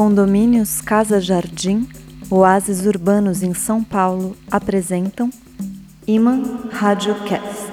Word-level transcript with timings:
Condomínios 0.00 0.80
Casa 0.80 1.20
Jardim, 1.20 1.86
Oásis 2.30 2.86
Urbanos 2.86 3.42
em 3.42 3.52
São 3.52 3.84
Paulo 3.84 4.34
apresentam 4.50 5.28
Iman 6.06 6.42
Radiocast. 6.70 7.70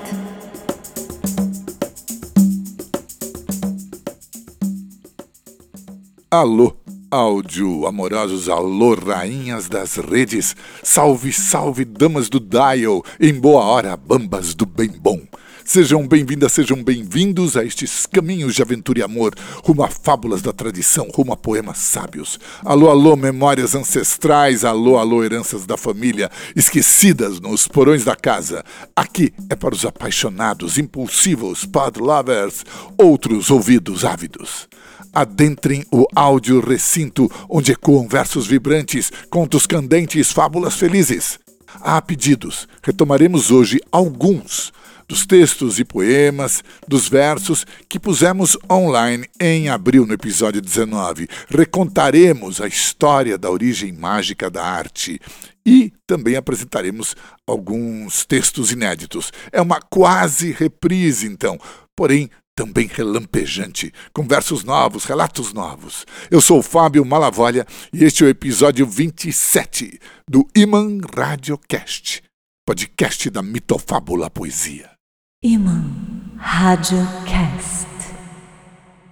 Alô, 6.30 6.76
áudio 7.10 7.88
amorosos, 7.88 8.50
alô, 8.50 8.94
rainhas 8.94 9.70
das 9.70 9.96
redes, 9.96 10.54
salve, 10.84 11.32
salve, 11.32 11.86
damas 11.86 12.28
do 12.28 12.42
dial, 12.42 13.06
em 13.22 13.34
boa 13.34 13.64
hora, 13.64 13.96
bambas 13.96 14.54
do 14.54 14.66
bem 14.66 14.90
bom. 14.90 15.22
Sejam 15.68 16.08
bem-vindas, 16.08 16.54
sejam 16.54 16.82
bem-vindos 16.82 17.58
a 17.58 17.66
estes 17.66 18.06
caminhos 18.06 18.56
de 18.56 18.62
aventura 18.62 19.00
e 19.00 19.04
amor, 19.04 19.36
rumo 19.66 19.84
a 19.84 19.90
fábulas 19.90 20.42
da 20.42 20.54
tradição, 20.54 21.10
rumo 21.14 21.34
a 21.34 21.36
poemas 21.36 21.80
sábios. 21.80 22.40
Alô, 22.64 22.90
alô, 22.90 23.18
memórias 23.18 23.76
ancestrais, 23.76 24.64
alô, 24.64 24.98
alô, 24.98 25.26
heranças 25.26 25.66
da 25.66 25.76
família, 25.76 26.32
esquecidas 26.56 27.42
nos 27.42 27.68
porões 27.68 28.06
da 28.06 28.16
casa. 28.16 28.64
Aqui 28.96 29.34
é 29.50 29.58
para 29.58 29.76
os 29.76 29.86
apaixonados, 29.86 30.78
impulsivos, 30.78 31.66
pod 31.66 32.00
lovers, 32.00 32.64
outros 32.98 33.52
ouvidos 33.52 34.06
ávidos. 34.06 34.70
Adentrem 35.12 35.84
o 35.92 36.06
áudio 36.16 36.62
recinto 36.62 37.30
onde 37.50 37.74
ecoam 37.74 38.08
versos 38.08 38.48
vibrantes, 38.48 39.12
contos 39.30 39.68
candentes, 39.68 40.32
fábulas 40.32 40.76
felizes. 40.76 41.38
Há 41.82 42.02
pedidos, 42.02 42.70
retomaremos 42.82 43.52
hoje 43.52 43.82
alguns 43.92 44.72
dos 45.08 45.26
textos 45.26 45.80
e 45.80 45.86
poemas, 45.86 46.64
dos 46.88 47.08
versos 47.08 47.66
que 47.88 48.00
pusemos 48.00 48.58
online 48.70 49.28
em 49.40 49.70
abril 49.70 50.06
no 50.06 50.14
episódio 50.14 50.62
19. 50.62 51.28
Recontaremos 51.50 52.60
a 52.60 52.68
história 52.68 53.38
da 53.38 53.50
origem 53.50 53.94
mágica 53.94 54.50
da 54.50 54.64
arte 54.64 55.20
e 55.66 55.92
também 56.06 56.36
apresentaremos 56.36 57.16
alguns 57.46 58.26
textos 58.26 58.72
inéditos. 58.72 59.32
É 59.52 59.62
uma 59.62 59.80
quase 59.82 60.52
reprise, 60.52 61.28
então, 61.28 61.60
porém 61.96 62.30
também 62.58 62.90
relampejante, 62.92 63.94
com 64.12 64.24
versos 64.24 64.64
novos, 64.64 65.06
relatos 65.06 65.54
novos. 65.54 66.08
Eu 66.32 66.42
sou 66.42 66.64
Fábio 66.64 67.06
Malavolha 67.06 67.68
e 67.94 68.04
este 68.04 68.24
é 68.24 68.26
o 68.26 68.30
episódio 68.30 68.88
27 68.88 70.00
do 70.28 70.48
Iman 70.56 70.98
Radiocast, 71.16 72.24
podcast 72.66 73.30
da 73.30 73.44
mitofábula 73.44 74.28
poesia. 74.32 74.97
Iman 75.44 76.34
Radiocast. 76.40 77.88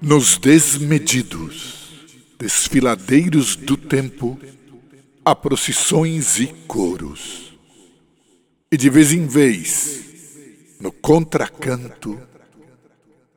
Nos 0.01 0.39
desmedidos 0.39 1.75
desfiladeiros 2.39 3.55
do 3.55 3.77
tempo, 3.77 4.39
há 5.23 5.35
procissões 5.35 6.39
e 6.39 6.47
coros. 6.67 7.55
E 8.71 8.75
de 8.75 8.89
vez 8.89 9.11
em 9.11 9.27
vez, 9.27 10.35
no 10.81 10.91
contracanto, 10.91 12.19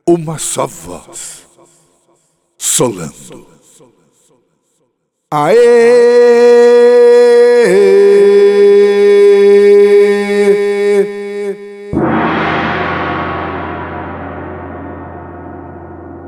uma 0.03 0.39
só 0.39 0.65
voz, 0.65 1.45
solando. 2.57 3.47
Aê! 5.29 6.68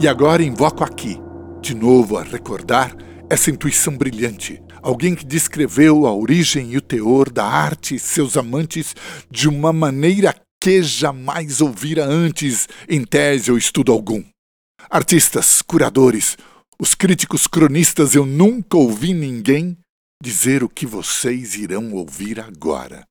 E 0.02 0.08
agora 0.08 0.42
invoco 0.42 0.84
aqui, 0.84 1.20
de 1.62 1.76
novo 1.76 2.18
a 2.18 2.24
recordar 2.24 2.92
essa 3.30 3.52
intuição 3.52 3.96
brilhante, 3.96 4.60
alguém 4.82 5.14
que 5.14 5.24
descreveu 5.24 6.08
a 6.08 6.12
origem 6.12 6.72
e 6.72 6.78
o 6.78 6.82
teor 6.82 7.30
da 7.30 7.46
arte 7.46 7.94
e 7.94 8.00
seus 8.00 8.36
amantes 8.36 8.96
de 9.30 9.48
uma 9.48 9.72
maneira 9.72 10.34
que 10.60 10.82
jamais 10.82 11.62
ouvira 11.62 12.04
antes 12.04 12.68
em 12.90 13.06
tese 13.06 13.52
ou 13.52 13.60
estudo 13.60 13.92
algum. 13.92 14.24
Artistas, 14.90 15.62
curadores, 15.62 16.36
os 16.80 16.96
críticos 16.96 17.46
cronistas, 17.46 18.16
eu 18.16 18.26
nunca 18.26 18.78
ouvi 18.78 19.14
ninguém 19.14 19.78
dizer 20.20 20.64
o 20.64 20.70
que 20.70 20.88
vocês 20.88 21.54
irão 21.54 21.94
ouvir 21.94 22.40
agora, 22.40 23.06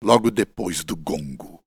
logo 0.00 0.30
depois 0.30 0.84
do 0.84 0.94
gongo. 0.94 1.58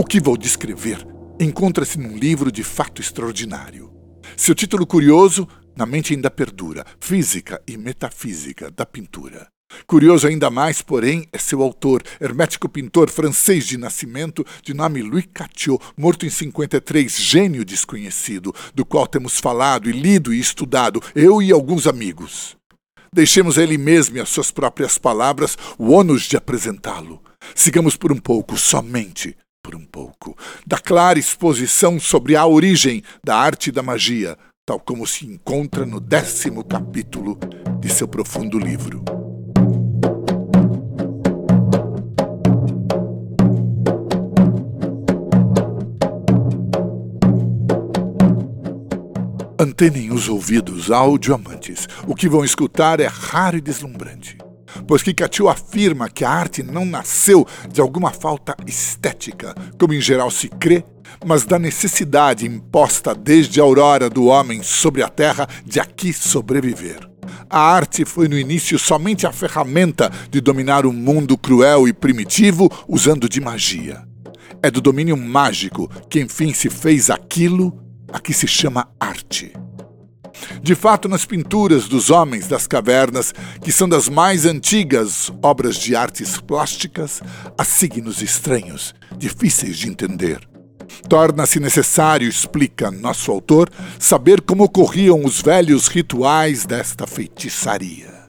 O 0.00 0.02
que 0.02 0.18
vou 0.18 0.34
descrever 0.34 1.06
encontra-se 1.38 1.98
num 1.98 2.16
livro 2.16 2.50
de 2.50 2.64
fato 2.64 3.02
extraordinário. 3.02 3.92
Seu 4.34 4.54
título 4.54 4.86
curioso 4.86 5.46
na 5.76 5.84
mente 5.84 6.14
ainda 6.14 6.30
perdura 6.30 6.86
física 6.98 7.62
e 7.68 7.76
metafísica 7.76 8.70
da 8.70 8.86
pintura. 8.86 9.46
Curioso 9.86 10.26
ainda 10.26 10.48
mais, 10.48 10.80
porém, 10.80 11.28
é 11.30 11.36
seu 11.36 11.60
autor, 11.60 12.02
hermético 12.18 12.66
pintor 12.66 13.10
francês 13.10 13.66
de 13.66 13.76
nascimento, 13.76 14.42
de 14.62 14.72
nome 14.72 15.02
Louis 15.02 15.28
Catio, 15.34 15.78
morto 15.98 16.24
em 16.24 16.30
53, 16.30 17.18
gênio 17.18 17.62
desconhecido, 17.62 18.54
do 18.74 18.86
qual 18.86 19.06
temos 19.06 19.38
falado 19.38 19.86
e 19.86 19.92
lido 19.92 20.32
e 20.32 20.40
estudado, 20.40 21.02
eu 21.14 21.42
e 21.42 21.52
alguns 21.52 21.86
amigos. 21.86 22.56
Deixemos 23.12 23.58
a 23.58 23.62
ele 23.62 23.76
mesmo 23.76 24.16
e 24.16 24.20
as 24.20 24.30
suas 24.30 24.50
próprias 24.50 24.96
palavras 24.96 25.58
o 25.76 25.90
ônus 25.90 26.22
de 26.22 26.38
apresentá-lo. 26.38 27.22
Sigamos 27.54 27.98
por 27.98 28.10
um 28.10 28.18
pouco, 28.18 28.56
somente 28.56 29.36
por 29.70 29.76
um 29.76 29.84
pouco, 29.84 30.36
da 30.66 30.78
clara 30.78 31.16
exposição 31.16 32.00
sobre 32.00 32.34
a 32.34 32.44
origem 32.44 33.04
da 33.24 33.36
arte 33.36 33.70
da 33.70 33.84
magia, 33.84 34.36
tal 34.66 34.80
como 34.80 35.06
se 35.06 35.24
encontra 35.24 35.86
no 35.86 36.00
décimo 36.00 36.64
capítulo 36.64 37.38
de 37.78 37.88
seu 37.88 38.08
profundo 38.08 38.58
livro. 38.58 39.04
Antenem 49.56 50.10
os 50.10 50.28
ouvidos 50.28 50.90
audioamantes. 50.90 51.86
O 52.08 52.14
que 52.16 52.28
vão 52.28 52.44
escutar 52.44 52.98
é 52.98 53.06
raro 53.06 53.56
e 53.56 53.60
deslumbrante 53.60 54.36
pois 54.86 55.02
Kikachu 55.02 55.48
afirma 55.48 56.08
que 56.08 56.24
a 56.24 56.30
arte 56.30 56.62
não 56.62 56.84
nasceu 56.84 57.46
de 57.70 57.80
alguma 57.80 58.10
falta 58.10 58.56
estética, 58.66 59.54
como 59.78 59.94
em 59.94 60.00
geral 60.00 60.30
se 60.30 60.48
crê, 60.48 60.84
mas 61.24 61.44
da 61.44 61.58
necessidade 61.58 62.46
imposta 62.46 63.14
desde 63.14 63.60
a 63.60 63.64
aurora 63.64 64.08
do 64.08 64.26
homem 64.26 64.62
sobre 64.62 65.02
a 65.02 65.08
terra 65.08 65.48
de 65.64 65.80
aqui 65.80 66.12
sobreviver. 66.12 67.08
A 67.48 67.58
arte 67.58 68.04
foi 68.04 68.28
no 68.28 68.38
início 68.38 68.78
somente 68.78 69.26
a 69.26 69.32
ferramenta 69.32 70.10
de 70.30 70.40
dominar 70.40 70.86
o 70.86 70.90
um 70.90 70.92
mundo 70.92 71.36
cruel 71.36 71.88
e 71.88 71.92
primitivo 71.92 72.70
usando 72.88 73.28
de 73.28 73.40
magia. 73.40 74.02
É 74.62 74.70
do 74.70 74.80
domínio 74.80 75.16
mágico 75.16 75.90
que 76.08 76.20
enfim 76.20 76.52
se 76.52 76.68
fez 76.68 77.10
aquilo 77.10 77.76
a 78.12 78.20
que 78.20 78.32
se 78.32 78.46
chama 78.46 78.88
arte. 78.98 79.52
De 80.62 80.74
fato, 80.74 81.08
nas 81.08 81.24
pinturas 81.24 81.88
dos 81.88 82.10
homens 82.10 82.46
das 82.46 82.66
cavernas, 82.66 83.32
que 83.62 83.72
são 83.72 83.88
das 83.88 84.08
mais 84.08 84.46
antigas 84.46 85.30
obras 85.42 85.76
de 85.76 85.96
artes 85.96 86.38
plásticas, 86.38 87.22
há 87.56 87.64
signos 87.64 88.22
estranhos, 88.22 88.94
difíceis 89.16 89.76
de 89.76 89.88
entender. 89.88 90.48
Torna-se 91.08 91.60
necessário, 91.60 92.28
explica 92.28 92.90
nosso 92.90 93.30
autor, 93.30 93.70
saber 93.98 94.40
como 94.40 94.64
ocorriam 94.64 95.24
os 95.24 95.40
velhos 95.40 95.86
rituais 95.86 96.66
desta 96.66 97.06
feitiçaria. 97.06 98.19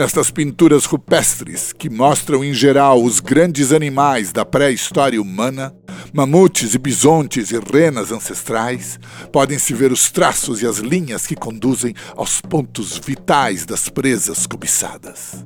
Nestas 0.00 0.30
pinturas 0.30 0.86
rupestres, 0.86 1.74
que 1.74 1.90
mostram 1.90 2.42
em 2.42 2.54
geral 2.54 3.04
os 3.04 3.20
grandes 3.20 3.70
animais 3.70 4.32
da 4.32 4.46
pré-história 4.46 5.20
humana, 5.20 5.74
mamutes 6.10 6.72
e 6.72 6.78
bisontes 6.78 7.50
e 7.50 7.58
renas 7.58 8.10
ancestrais, 8.10 8.98
podem-se 9.30 9.74
ver 9.74 9.92
os 9.92 10.10
traços 10.10 10.62
e 10.62 10.66
as 10.66 10.78
linhas 10.78 11.26
que 11.26 11.36
conduzem 11.36 11.94
aos 12.16 12.40
pontos 12.40 12.96
vitais 12.96 13.66
das 13.66 13.90
presas 13.90 14.46
cobiçadas. 14.46 15.44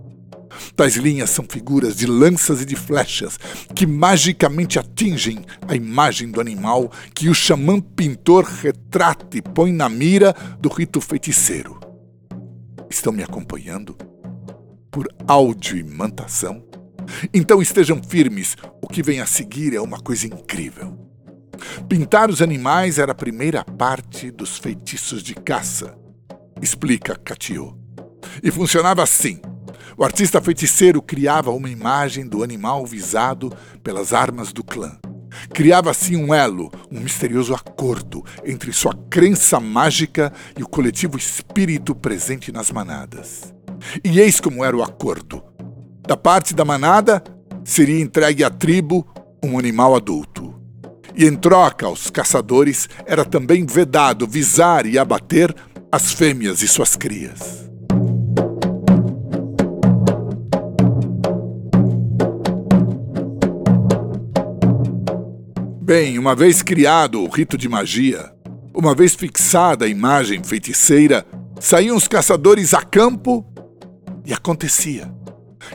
Tais 0.77 0.95
linhas 0.95 1.31
são 1.31 1.45
figuras 1.50 1.97
de 1.97 2.07
lanças 2.07 2.62
e 2.62 2.65
de 2.65 2.77
flechas 2.77 3.37
que 3.75 3.89
magicamente 3.89 4.79
atingem 4.79 5.45
a 5.67 5.75
imagem 5.75 6.31
do 6.31 6.41
animal 6.41 6.93
que 7.12 7.29
o 7.29 7.35
xamã 7.35 7.81
pintor 7.81 8.45
retrata 8.45 9.37
e 9.37 9.43
põe 9.43 9.73
na 9.73 9.89
mira 9.89 10.33
do 10.61 10.69
rito 10.69 11.00
feiticeiro. 11.00 11.81
Estão 12.89 13.12
me 13.12 13.25
acompanhando? 13.25 14.13
Por 14.94 15.08
áudio 15.26 15.76
imantação? 15.76 16.62
Então 17.35 17.61
estejam 17.61 18.00
firmes, 18.00 18.56
o 18.81 18.87
que 18.87 19.02
vem 19.02 19.20
a 19.20 19.26
seguir 19.26 19.75
é 19.75 19.81
uma 19.81 19.99
coisa 19.99 20.29
incrível. 20.29 20.96
Pintar 21.88 22.31
os 22.31 22.41
animais 22.41 22.96
era 22.96 23.11
a 23.11 23.14
primeira 23.14 23.64
parte 23.64 24.31
dos 24.31 24.56
feitiços 24.56 25.20
de 25.20 25.35
caça, 25.35 25.99
explica 26.62 27.17
Catio. 27.17 27.76
E 28.41 28.52
funcionava 28.52 29.02
assim. 29.02 29.41
O 29.99 30.05
artista 30.05 30.41
feiticeiro 30.41 31.02
criava 31.02 31.50
uma 31.50 31.69
imagem 31.69 32.25
do 32.25 32.44
animal 32.44 32.87
visado 32.87 33.52
pelas 33.82 34.12
armas 34.12 34.52
do 34.52 34.62
clã. 34.62 34.97
Criava 35.52 35.90
assim 35.90 36.14
um 36.14 36.32
elo, 36.32 36.70
um 36.88 37.00
misterioso 37.00 37.52
acordo 37.52 38.25
entre 38.44 38.73
sua 38.73 38.94
crença 39.11 39.58
mágica 39.58 40.32
e 40.56 40.62
o 40.62 40.69
coletivo 40.69 41.19
espírito 41.19 41.97
presente 41.97 42.52
nas 42.52 42.70
manadas. 42.70 43.54
E 44.05 44.21
eis 44.21 44.41
como 44.41 44.65
era 44.65 44.77
o 44.77 44.83
acordo: 44.83 45.43
da 46.07 46.17
parte 46.17 46.55
da 46.55 46.65
manada 46.65 47.23
seria 47.65 48.01
entregue 48.01 48.45
à 48.45 48.51
tribo 48.51 49.07
um 49.43 49.59
animal 49.59 49.95
adulto. 49.95 50.55
E 51.15 51.27
em 51.27 51.37
troca 51.37 51.87
aos 51.87 52.11
caçadores 52.11 52.89
era 53.07 53.25
também 53.25 53.65
vedado 53.65 54.27
visar 54.27 54.85
e 54.85 54.99
abater 54.99 55.55
as 55.93 56.13
fêmeas 56.13 56.61
e 56.61 56.69
suas 56.69 56.97
crias. 56.97 57.65
Bem, 65.81 66.19
uma 66.19 66.35
vez 66.35 66.63
criado 66.63 67.23
o 67.23 67.29
rito 67.29 67.57
de 67.57 67.69
magia, 67.69 68.33
uma 68.75 68.95
vez 68.95 69.15
fixada 69.15 69.85
a 69.85 69.89
imagem 69.89 70.43
feiticeira, 70.43 71.25
saíam 71.61 71.97
os 71.97 72.09
caçadores 72.09 72.75
a 72.75 72.83
campo 72.83 73.47
e 74.25 74.32
acontecia. 74.32 75.12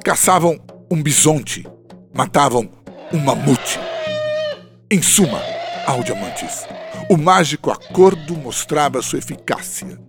Caçavam 0.04 0.60
um 0.90 1.02
bisonte, 1.02 1.66
matavam 2.14 2.70
um 3.14 3.20
mamute. 3.20 3.80
Em 4.90 5.02
suma, 5.02 5.42
ao 5.86 6.04
diamantes, 6.04 6.66
o 7.10 7.18
mágico 7.18 7.72
acordo 7.72 8.36
mostrava 8.36 9.02
sua 9.02 9.20
eficácia. 9.20 10.00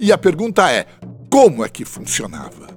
E 0.00 0.12
a 0.12 0.18
pergunta 0.18 0.70
é: 0.70 0.86
como 1.30 1.64
é 1.64 1.68
que 1.68 1.84
funcionava? 1.84 2.68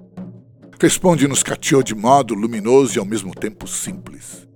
Responde-nos 0.79 1.43
Catiô 1.43 1.83
de 1.83 1.93
modo 1.93 2.33
luminoso 2.33 2.97
e 2.97 2.99
ao 2.99 3.05
mesmo 3.05 3.35
tempo 3.35 3.67
simples. 3.67 4.47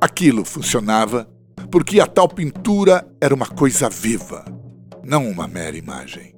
Aquilo 0.00 0.44
funcionava 0.44 1.28
porque 1.70 2.00
a 2.00 2.06
tal 2.06 2.28
pintura 2.28 3.04
era 3.20 3.34
uma 3.34 3.46
coisa 3.46 3.90
viva, 3.90 4.44
não 5.02 5.28
uma 5.28 5.48
mera 5.48 5.76
imagem. 5.76 6.35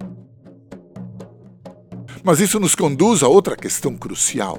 Mas 2.28 2.40
isso 2.40 2.60
nos 2.60 2.74
conduz 2.74 3.22
a 3.22 3.26
outra 3.26 3.56
questão 3.56 3.96
crucial. 3.96 4.58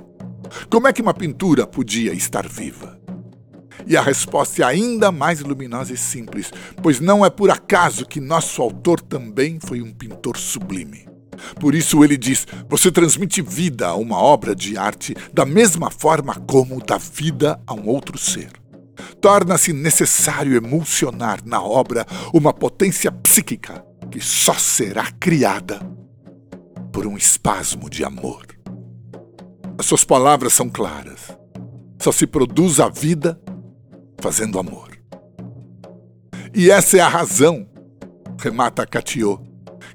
Como 0.72 0.88
é 0.88 0.92
que 0.92 1.04
uma 1.04 1.14
pintura 1.14 1.68
podia 1.68 2.12
estar 2.14 2.48
viva? 2.48 3.00
E 3.86 3.96
a 3.96 4.02
resposta 4.02 4.64
é 4.64 4.66
ainda 4.66 5.12
mais 5.12 5.42
luminosa 5.42 5.94
e 5.94 5.98
simples, 5.98 6.52
pois 6.82 7.00
não 7.00 7.24
é 7.24 7.30
por 7.30 7.52
acaso 7.52 8.08
que 8.08 8.20
nosso 8.20 8.60
autor 8.64 9.00
também 9.00 9.60
foi 9.60 9.84
um 9.84 9.94
pintor 9.94 10.36
sublime. 10.36 11.08
Por 11.60 11.76
isso 11.76 12.04
ele 12.04 12.18
diz: 12.18 12.48
você 12.68 12.92
transmite 12.92 13.40
vida 13.40 13.90
a 13.90 13.96
uma 13.96 14.18
obra 14.18 14.56
de 14.56 14.76
arte 14.76 15.16
da 15.32 15.46
mesma 15.46 15.92
forma 15.92 16.34
como 16.48 16.84
dá 16.84 16.98
vida 16.98 17.62
a 17.68 17.76
um 17.76 17.88
outro 17.88 18.18
ser 18.18 18.50
torna-se 19.22 19.72
necessário 19.72 20.56
emulsionar 20.56 21.40
na 21.46 21.62
obra 21.62 22.06
uma 22.34 22.52
potência 22.52 23.12
psíquica 23.12 23.84
que 24.12 24.20
só 24.20 24.54
será 24.54 25.10
criada 25.12 25.80
por 26.92 27.06
um 27.08 27.18
espasmo 27.18 27.90
de 27.90 28.04
amor. 28.04 28.46
As 29.78 29.86
suas 29.86 30.04
palavras 30.04 30.54
são 30.54 30.70
claras. 30.70 31.38
Só 32.02 32.12
se 32.12 32.26
produz 32.26 32.80
a 32.80 32.90
vida 32.90 33.40
fazendo 34.20 34.60
amor. 34.60 34.90
E 36.54 36.72
essa 36.72 36.98
é 36.98 37.00
a 37.00 37.08
razão, 37.08 37.68
remata 38.40 38.86
Catiô, 38.86 39.40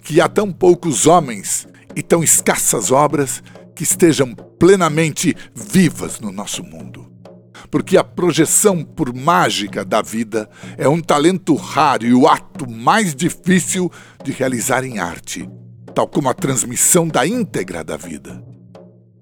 que 0.02 0.20
há 0.20 0.28
tão 0.28 0.52
poucos 0.52 1.06
homens 1.06 1.66
e 1.96 2.02
tão 2.02 2.22
escassas 2.22 2.90
obras 2.90 3.42
que 3.74 3.82
estejam 3.82 4.34
plenamente 4.34 5.36
vivas 5.54 6.20
no 6.20 6.30
nosso 6.30 6.62
mundo 6.62 7.14
porque 7.74 7.96
a 7.96 8.04
projeção 8.04 8.84
por 8.84 9.12
mágica 9.12 9.84
da 9.84 10.00
vida 10.00 10.48
é 10.78 10.88
um 10.88 11.00
talento 11.00 11.56
raro 11.56 12.06
e 12.06 12.14
o 12.14 12.28
ato 12.28 12.70
mais 12.70 13.16
difícil 13.16 13.90
de 14.22 14.30
realizar 14.30 14.84
em 14.84 15.00
arte, 15.00 15.50
tal 15.94 16.08
como 16.08 16.28
a 16.28 16.34
transmissão 16.34 17.06
da 17.06 17.26
íntegra 17.26 17.84
da 17.84 17.96
vida. 17.96 18.42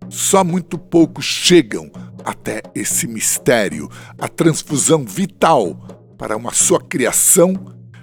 Só 0.08 0.42
muito 0.42 0.78
poucos 0.78 1.24
chegam 1.24 1.90
até 2.24 2.62
esse 2.74 3.06
mistério, 3.06 3.88
a 4.18 4.28
transfusão 4.28 5.04
vital 5.04 5.74
para 6.16 6.36
uma 6.36 6.52
sua 6.52 6.80
criação 6.80 7.54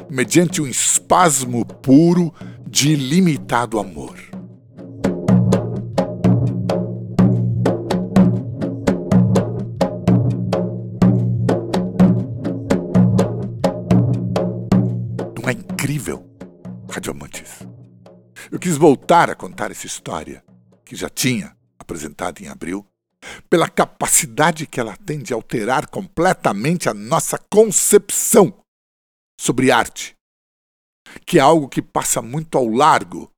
mediante 0.09 0.61
um 0.61 0.67
espasmo 0.67 1.65
puro 1.65 2.33
de 2.67 2.91
ilimitado 2.91 3.79
amor. 3.79 4.28
Voltar 18.79 19.29
a 19.29 19.35
contar 19.35 19.71
essa 19.71 19.85
história, 19.85 20.41
que 20.85 20.95
já 20.95 21.09
tinha 21.09 21.53
apresentado 21.77 22.41
em 22.41 22.47
abril, 22.47 22.87
pela 23.49 23.69
capacidade 23.69 24.65
que 24.65 24.79
ela 24.79 24.95
tem 24.95 25.19
de 25.19 25.33
alterar 25.33 25.89
completamente 25.89 26.87
a 26.87 26.93
nossa 26.93 27.37
concepção 27.37 28.57
sobre 29.37 29.69
arte, 29.69 30.15
que 31.25 31.37
é 31.37 31.41
algo 31.41 31.67
que 31.67 31.81
passa 31.81 32.21
muito 32.21 32.57
ao 32.57 32.69
largo 32.69 33.29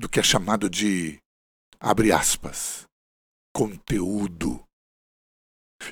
do 0.00 0.08
que 0.08 0.18
é 0.18 0.22
chamado 0.22 0.70
de, 0.70 1.18
abre 1.78 2.10
aspas, 2.10 2.84
conteúdo. 3.54 4.64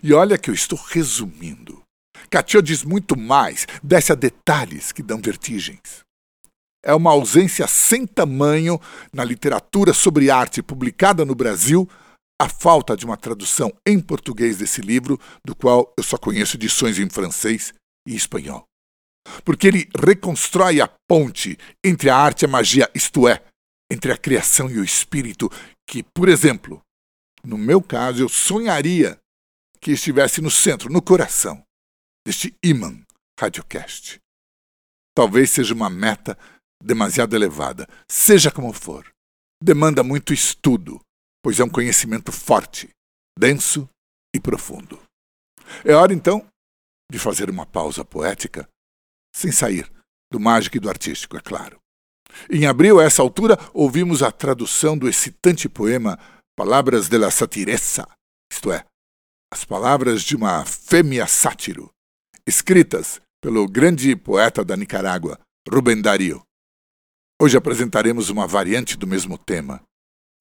E 0.02 0.14
olha 0.14 0.38
que 0.38 0.48
eu 0.48 0.54
estou 0.54 0.78
resumindo. 0.78 1.82
Catiô 2.30 2.62
diz 2.62 2.82
muito 2.82 3.18
mais, 3.18 3.66
desce 3.82 4.12
a 4.12 4.14
detalhes 4.14 4.92
que 4.92 5.02
dão 5.02 5.20
vertigens. 5.20 6.02
É 6.84 6.94
uma 6.94 7.12
ausência 7.12 7.66
sem 7.66 8.06
tamanho 8.06 8.80
na 9.12 9.24
literatura 9.24 9.92
sobre 9.92 10.30
arte 10.30 10.62
publicada 10.62 11.24
no 11.24 11.34
Brasil 11.34 11.88
a 12.40 12.48
falta 12.48 12.96
de 12.96 13.04
uma 13.04 13.16
tradução 13.16 13.72
em 13.86 14.00
português 14.00 14.58
desse 14.58 14.80
livro, 14.80 15.20
do 15.46 15.54
qual 15.54 15.92
eu 15.96 16.02
só 16.02 16.18
conheço 16.18 16.56
edições 16.56 16.98
em 16.98 17.08
francês 17.08 17.72
e 18.04 18.16
espanhol. 18.16 18.64
Porque 19.44 19.68
ele 19.68 19.88
reconstrói 19.96 20.80
a 20.80 20.90
ponte 21.08 21.56
entre 21.84 22.10
a 22.10 22.16
arte 22.16 22.42
e 22.42 22.46
a 22.46 22.48
magia, 22.48 22.90
isto 22.92 23.28
é, 23.28 23.44
entre 23.88 24.10
a 24.10 24.18
criação 24.18 24.68
e 24.68 24.78
o 24.80 24.84
espírito, 24.84 25.48
que, 25.88 26.02
por 26.02 26.28
exemplo, 26.28 26.82
no 27.44 27.56
meu 27.56 27.80
caso, 27.80 28.22
eu 28.22 28.28
sonharia 28.28 29.18
que 29.80 29.92
estivesse 29.92 30.40
no 30.40 30.50
centro, 30.50 30.92
no 30.92 31.00
coração 31.00 31.62
deste 32.26 32.52
imã 32.62 33.00
Radiocast. 33.38 34.18
Talvez 35.14 35.50
seja 35.50 35.74
uma 35.74 35.90
meta 35.90 36.38
demasiado 36.82 37.34
elevada, 37.34 37.86
seja 38.10 38.50
como 38.50 38.72
for. 38.72 39.10
Demanda 39.62 40.02
muito 40.02 40.32
estudo, 40.32 41.00
pois 41.42 41.60
é 41.60 41.64
um 41.64 41.68
conhecimento 41.68 42.32
forte, 42.32 42.90
denso 43.38 43.88
e 44.34 44.40
profundo. 44.40 45.00
É 45.84 45.94
hora, 45.94 46.12
então, 46.12 46.46
de 47.10 47.18
fazer 47.18 47.48
uma 47.48 47.64
pausa 47.64 48.04
poética, 48.04 48.68
sem 49.34 49.52
sair 49.52 49.90
do 50.30 50.40
mágico 50.40 50.76
e 50.76 50.80
do 50.80 50.88
artístico, 50.88 51.36
é 51.36 51.40
claro. 51.40 51.78
Em 52.50 52.66
abril, 52.66 52.98
a 52.98 53.04
essa 53.04 53.22
altura, 53.22 53.58
ouvimos 53.72 54.22
a 54.22 54.32
tradução 54.32 54.96
do 54.96 55.08
excitante 55.08 55.68
poema 55.68 56.18
Palavras 56.56 57.08
de 57.08 57.18
la 57.18 57.30
Satiresa, 57.30 58.06
isto 58.52 58.72
é, 58.72 58.84
as 59.52 59.64
palavras 59.64 60.22
de 60.22 60.34
uma 60.34 60.64
fêmea 60.64 61.26
sátiro, 61.26 61.90
escritas 62.46 63.20
pelo 63.42 63.66
grande 63.66 64.14
poeta 64.16 64.64
da 64.64 64.76
Nicarágua, 64.76 65.38
Rubem 65.68 66.00
Dario. 66.00 66.42
Hoje 67.40 67.56
apresentaremos 67.56 68.30
uma 68.30 68.46
variante 68.46 68.96
do 68.96 69.06
mesmo 69.06 69.36
tema, 69.36 69.82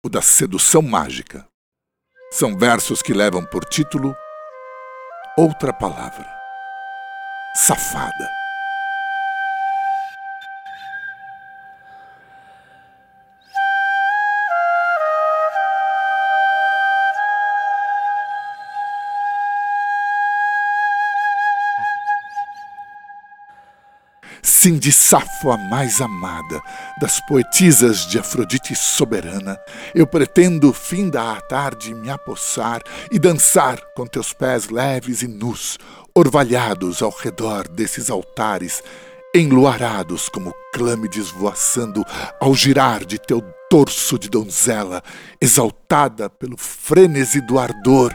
o 0.05 0.09
da 0.09 0.21
sedução 0.21 0.83
mágica. 0.83 1.47
São 2.33 2.57
versos 2.57 3.03
que 3.03 3.13
levam 3.13 3.45
por 3.45 3.65
título 3.65 4.15
Outra 5.37 5.73
Palavra. 5.73 6.27
Safada. 7.55 8.29
De 24.67 24.91
Safo, 24.91 25.53
a 25.53 25.57
mais 25.57 26.01
amada, 26.01 26.61
das 27.01 27.21
poetisas 27.29 28.05
de 28.09 28.19
Afrodite 28.19 28.75
soberana, 28.75 29.57
eu 29.95 30.05
pretendo, 30.05 30.73
fim 30.73 31.09
da 31.09 31.41
tarde, 31.43 31.95
me 31.95 32.11
apossar 32.11 32.83
e 33.13 33.21
dançar 33.21 33.81
com 33.95 34.05
teus 34.05 34.33
pés 34.33 34.69
leves 34.69 35.23
e 35.23 35.29
nus, 35.29 35.79
orvalhados 36.13 37.03
ao 37.03 37.11
redor 37.11 37.69
desses 37.69 38.11
altares, 38.11 38.83
enluarados 39.33 40.29
como 40.29 40.53
clâmides 40.75 41.31
voaçando 41.31 42.05
ao 42.41 42.53
girar 42.53 43.05
de 43.05 43.17
teu 43.17 43.41
torso 43.71 44.19
de 44.19 44.29
donzela, 44.29 45.05
exaltada 45.41 46.29
pelo 46.29 46.57
frênese 46.57 47.41
do 47.41 47.61
ardor 47.61 48.13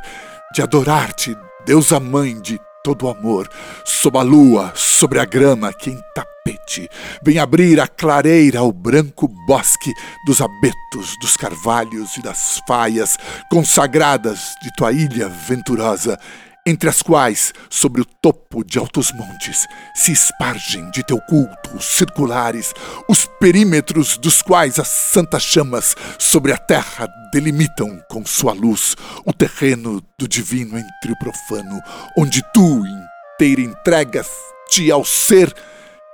de 0.54 0.62
adorar-te, 0.62 1.38
deusa 1.66 2.02
mãe 2.02 2.38
de 2.42 2.60
todo 2.84 3.10
amor, 3.10 3.50
sob 3.86 4.18
a 4.18 4.22
lua, 4.22 4.74
sobre 4.76 5.20
a 5.20 5.26
grama 5.26 5.72
que 5.72 5.90
em 5.90 6.00
tapete 6.14 6.90
vem 7.24 7.40
abrir 7.40 7.80
a 7.80 7.88
clareira 7.88 8.60
ao 8.60 8.72
branco 8.72 9.28
bosque 9.48 9.94
dos 10.26 10.42
abetos, 10.42 11.18
dos 11.22 11.38
carvalhos 11.38 12.18
e 12.18 12.22
das 12.22 12.62
faias 12.68 13.18
consagradas 13.50 14.54
de 14.62 14.76
tua 14.76 14.92
ilha 14.92 15.30
venturosa 15.30 16.20
entre 16.66 16.90
as 16.90 17.02
quais, 17.02 17.54
sobre 17.70 18.02
o 18.02 18.06
topo 18.06 18.64
de 18.64 18.80
altos 18.80 19.12
montes, 19.12 19.66
se 19.94 20.14
espargem 20.14 20.90
de 20.92 21.04
teu 21.04 21.20
culto 21.22 21.82
circulares, 21.82 22.74
os 23.10 23.26
perímetros 23.40 24.18
dos 24.18 24.42
quais 24.42 24.80
as 24.80 24.88
santas 24.88 25.44
chamas 25.44 25.96
sobre 26.18 26.54
a 26.54 26.58
terra 26.58 27.08
delimitam 27.34 28.02
com 28.10 28.26
sua 28.26 28.54
luz 28.54 28.96
o 29.26 29.34
terreno 29.34 30.02
do 30.18 30.28
divino 30.28 30.78
entre 30.78 31.12
o 31.12 31.20
profano, 31.20 31.82
onde 32.18 32.42
tu 32.54 32.84
inteira 32.86 33.62
entregas-te 33.62 34.90
ao 34.90 35.04
ser 35.04 35.54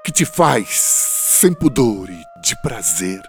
que 0.03 0.12
te 0.12 0.25
faz, 0.25 0.70
sem 0.70 1.53
pudor 1.53 2.10
e 2.10 2.24
de 2.41 2.60
prazer, 2.62 3.22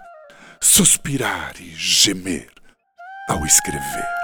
suspirar 0.59 1.53
e 1.59 1.75
gemer 1.75 2.49
ao 3.29 3.45
escrever. 3.45 4.20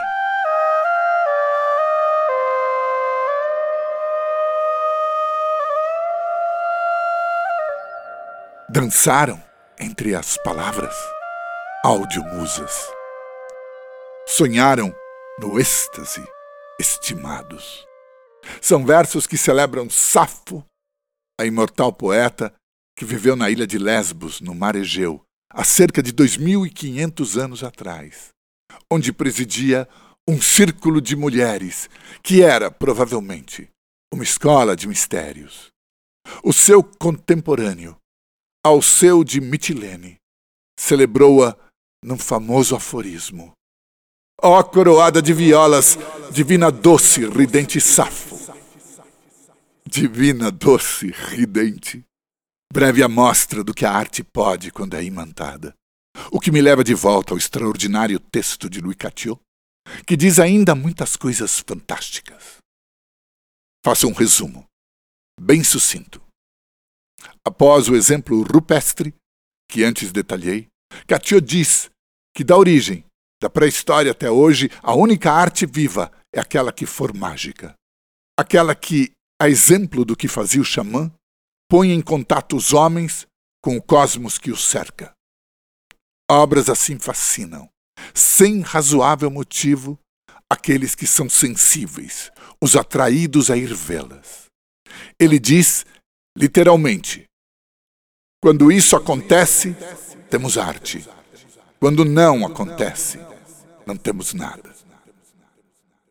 Dançaram 8.70 9.42
entre 9.80 10.14
as 10.14 10.36
palavras 10.44 10.94
audiomusas. 11.86 12.92
Sonharam 14.28 14.94
no 15.40 15.58
êxtase, 15.58 16.22
estimados. 16.78 17.88
São 18.62 18.86
versos 18.86 19.26
que 19.26 19.38
celebram 19.38 19.90
Safo, 19.90 20.66
a 21.40 21.46
imortal 21.46 21.94
poeta 21.94 22.54
que 22.98 23.06
viveu 23.06 23.38
na 23.38 23.50
ilha 23.50 23.66
de 23.66 23.78
Lesbos, 23.78 24.42
no 24.42 24.54
mar 24.54 24.76
Egeu, 24.76 25.24
há 25.50 25.64
cerca 25.64 26.04
de 26.04 26.12
2.500 26.12 27.42
anos 27.42 27.64
atrás, 27.64 28.32
onde 28.92 29.14
presidia 29.14 29.88
um 30.28 30.42
círculo 30.42 31.00
de 31.00 31.16
mulheres 31.16 31.90
que 32.22 32.44
era, 32.44 32.70
provavelmente, 32.70 33.70
uma 34.14 34.24
escola 34.24 34.76
de 34.76 34.90
mistérios. 34.90 35.68
O 36.44 36.52
seu 36.52 36.84
contemporâneo, 36.84 37.96
ao 38.68 38.82
seu 38.82 39.24
de 39.24 39.42
Mitilene, 39.42 40.18
celebrou-a 40.80 41.58
num 42.04 42.18
famoso 42.18 42.76
aforismo. 42.76 43.54
Ó 44.42 44.60
oh, 44.60 44.64
coroada 44.64 45.22
de 45.22 45.34
violas, 45.34 45.98
divina 46.32 46.72
doce, 46.72 47.26
ridente 47.26 47.82
safo. 47.82 48.38
Divina 49.86 50.52
doce, 50.52 51.08
ridente. 51.08 52.04
Breve 52.72 53.02
amostra 53.02 53.64
do 53.64 53.74
que 53.74 53.86
a 53.86 53.92
arte 53.92 54.24
pode 54.24 54.72
quando 54.72 54.96
é 54.96 55.04
imantada. 55.04 55.74
O 56.32 56.40
que 56.40 56.52
me 56.52 56.62
leva 56.62 56.84
de 56.84 56.94
volta 56.94 57.34
ao 57.34 57.38
extraordinário 57.38 58.20
texto 58.20 58.70
de 58.70 58.82
Louis 58.82 58.98
Catiot, 58.98 59.40
que 60.06 60.18
diz 60.18 60.40
ainda 60.40 60.76
muitas 60.76 61.16
coisas 61.16 61.60
fantásticas. 61.60 62.58
Faço 63.84 64.08
um 64.08 64.14
resumo, 64.14 64.66
bem 65.40 65.64
sucinto. 65.64 66.27
Após 67.46 67.88
o 67.90 67.96
exemplo 67.96 68.44
rupestre, 68.44 69.14
que 69.70 69.84
antes 69.84 70.12
detalhei, 70.12 70.68
Catiot 71.08 71.46
diz 71.46 71.90
que 72.36 72.44
da 72.44 72.58
origem, 72.58 73.04
da 73.42 73.50
pré-história 73.50 74.12
até 74.12 74.30
hoje, 74.30 74.70
a 74.82 74.94
única 74.96 75.32
arte 75.32 75.66
viva 75.66 76.12
é 76.34 76.40
aquela 76.40 76.72
que 76.72 76.86
for 76.86 77.14
mágica. 77.14 77.74
Aquela 78.40 78.76
que, 78.76 79.12
a 79.42 79.50
exemplo 79.50 80.06
do 80.06 80.16
que 80.16 80.28
fazia 80.28 80.62
o 80.62 80.66
xamã, 80.66 81.12
põe 81.70 81.92
em 81.92 82.02
contato 82.02 82.56
os 82.56 82.74
homens 82.74 83.28
com 83.64 83.78
o 83.78 83.82
cosmos 83.82 84.38
que 84.38 84.52
os 84.52 84.66
cerca. 84.66 85.12
Obras 86.30 86.70
assim 86.70 87.00
fascinam, 87.00 87.70
sem 88.14 88.62
razoável 88.62 89.30
motivo, 89.30 90.00
aqueles 90.50 90.96
que 90.96 91.06
são 91.08 91.30
sensíveis, 91.30 92.32
os 92.62 92.76
atraídos 92.76 93.50
a 93.50 93.58
ir 93.58 93.74
vê-las. 93.74 94.46
Ele 95.20 95.40
diz, 95.40 95.86
literalmente, 96.38 97.26
quando 98.40 98.72
isso 98.72 98.96
acontece, 98.96 99.76
temos 100.30 100.58
arte. 100.58 101.04
Quando 101.80 102.06
não 102.06 102.46
acontece, 102.46 103.20
não 103.86 103.98
temos 103.98 104.34
nada. 104.34 104.78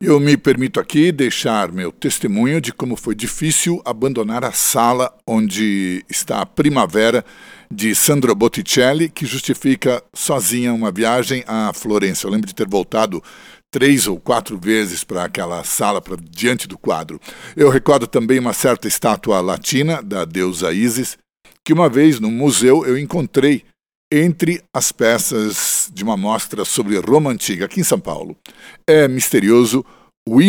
Eu 0.01 0.21
me 0.21 0.37
permito 0.37 0.79
aqui 0.79 1.11
deixar 1.11 1.73
meu 1.73 1.91
testemunho 1.91 2.61
de 2.61 2.73
como 2.73 2.97
foi 2.97 3.15
difícil 3.15 3.81
abandonar 3.85 4.45
a 4.45 4.53
sala 4.53 5.17
onde 5.27 6.05
está 6.11 6.43
a 6.43 6.47
Primavera 6.47 7.25
de 7.71 7.95
Sandro 7.95 8.35
Botticelli, 8.35 9.09
que 9.09 9.25
justifica 9.25 10.03
sozinha 10.13 10.75
uma 10.75 10.91
viagem 10.91 11.45
à 11.47 11.73
Florença. 11.73 12.27
Eu 12.27 12.31
lembro 12.31 12.47
de 12.47 12.55
ter 12.55 12.69
voltado 12.69 13.23
três 13.71 14.07
ou 14.07 14.19
quatro 14.19 14.59
vezes 14.59 15.05
para 15.05 15.25
aquela 15.25 15.63
sala, 15.65 16.01
para 16.01 16.17
diante 16.17 16.67
do 16.67 16.79
quadro. 16.79 17.21
Eu 17.57 17.69
recordo 17.69 18.07
também 18.07 18.39
uma 18.39 18.53
certa 18.53 18.89
estátua 18.89 19.41
latina 19.41 20.03
da 20.03 20.25
deusa 20.25 20.73
Isis, 20.73 21.19
que 21.65 21.73
uma 21.73 21.89
vez 21.89 22.21
no 22.21 22.31
museu 22.31 22.87
eu 22.87 22.99
encontrei 22.99 23.65
entre 24.11 24.63
as 24.73 24.93
peças 24.93 25.91
de 25.93 26.05
uma 26.05 26.17
mostra 26.17 26.65
sobre 26.65 26.99
Roma 26.99 27.31
Antiga 27.31 27.65
aqui 27.65 27.81
em 27.81 27.85
São 27.85 27.99
Paulo. 27.99 28.37
É 28.87 29.09
misterioso 29.09 29.85
o 30.29 30.41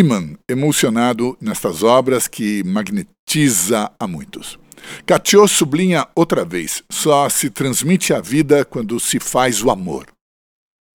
emocionado 0.49 1.37
nestas 1.39 1.83
obras 1.83 2.27
que 2.27 2.63
magnetiza 2.63 3.91
a 3.99 4.07
muitos. 4.07 4.57
Catiot 5.05 5.47
sublinha 5.47 6.07
outra 6.15 6.45
vez: 6.45 6.83
só 6.89 7.29
se 7.29 7.49
transmite 7.49 8.13
a 8.13 8.21
vida 8.21 8.65
quando 8.65 8.99
se 8.99 9.19
faz 9.19 9.63
o 9.63 9.69
amor. 9.69 10.07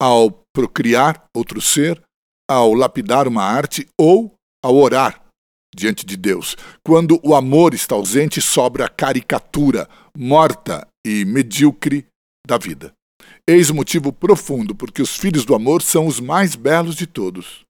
Ao 0.01 0.31
procriar 0.53 1.25
outro 1.33 1.61
ser, 1.61 2.01
ao 2.49 2.73
lapidar 2.73 3.27
uma 3.27 3.43
arte 3.43 3.87
ou 3.99 4.33
ao 4.63 4.75
orar 4.75 5.23
diante 5.75 6.05
de 6.05 6.15
Deus. 6.15 6.55
Quando 6.83 7.19
o 7.23 7.35
amor 7.35 7.73
está 7.73 7.95
ausente, 7.95 8.41
sobra 8.41 8.85
a 8.85 8.89
caricatura 8.89 9.89
morta 10.15 10.87
e 11.05 11.25
medíocre 11.25 12.05
da 12.47 12.57
vida. 12.57 12.93
Eis 13.47 13.69
o 13.69 13.75
motivo 13.75 14.13
profundo 14.13 14.75
porque 14.75 15.01
os 15.01 15.15
filhos 15.17 15.45
do 15.45 15.55
amor 15.55 15.81
são 15.81 16.05
os 16.05 16.19
mais 16.19 16.55
belos 16.55 16.95
de 16.95 17.07
todos. 17.07 17.61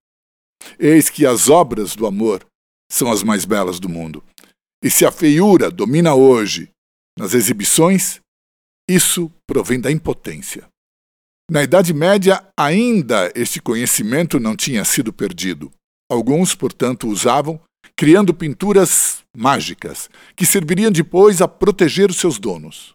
Eis 0.78 1.10
que 1.10 1.26
as 1.26 1.50
obras 1.50 1.96
do 1.96 2.06
amor 2.06 2.46
são 2.92 3.12
as 3.12 3.24
mais 3.24 3.46
belas 3.46 3.80
do 3.80 3.90
mundo. 3.90 4.24
E 4.84 4.90
se 4.90 5.06
a 5.06 5.12
feiura 5.12 5.72
domina 5.72 6.14
hoje 6.14 6.70
nas 7.18 7.34
exibições, 7.34 8.20
isso 8.90 9.32
provém 9.48 9.80
da 9.80 9.92
impotência. 9.92 10.68
Na 11.52 11.62
Idade 11.62 11.94
Média, 11.94 12.42
ainda 12.58 13.32
este 13.36 13.62
conhecimento 13.62 14.40
não 14.40 14.56
tinha 14.56 14.86
sido 14.86 15.12
perdido. 15.12 15.72
Alguns, 16.10 16.56
portanto, 16.56 17.08
usavam 17.08 17.60
criando 17.96 18.34
pinturas 18.34 19.24
mágicas 19.36 20.10
que 20.36 20.46
serviriam 20.46 20.92
depois 20.92 21.42
a 21.42 21.48
proteger 21.48 22.10
os 22.10 22.18
seus 22.18 22.40
donos. 22.40 22.94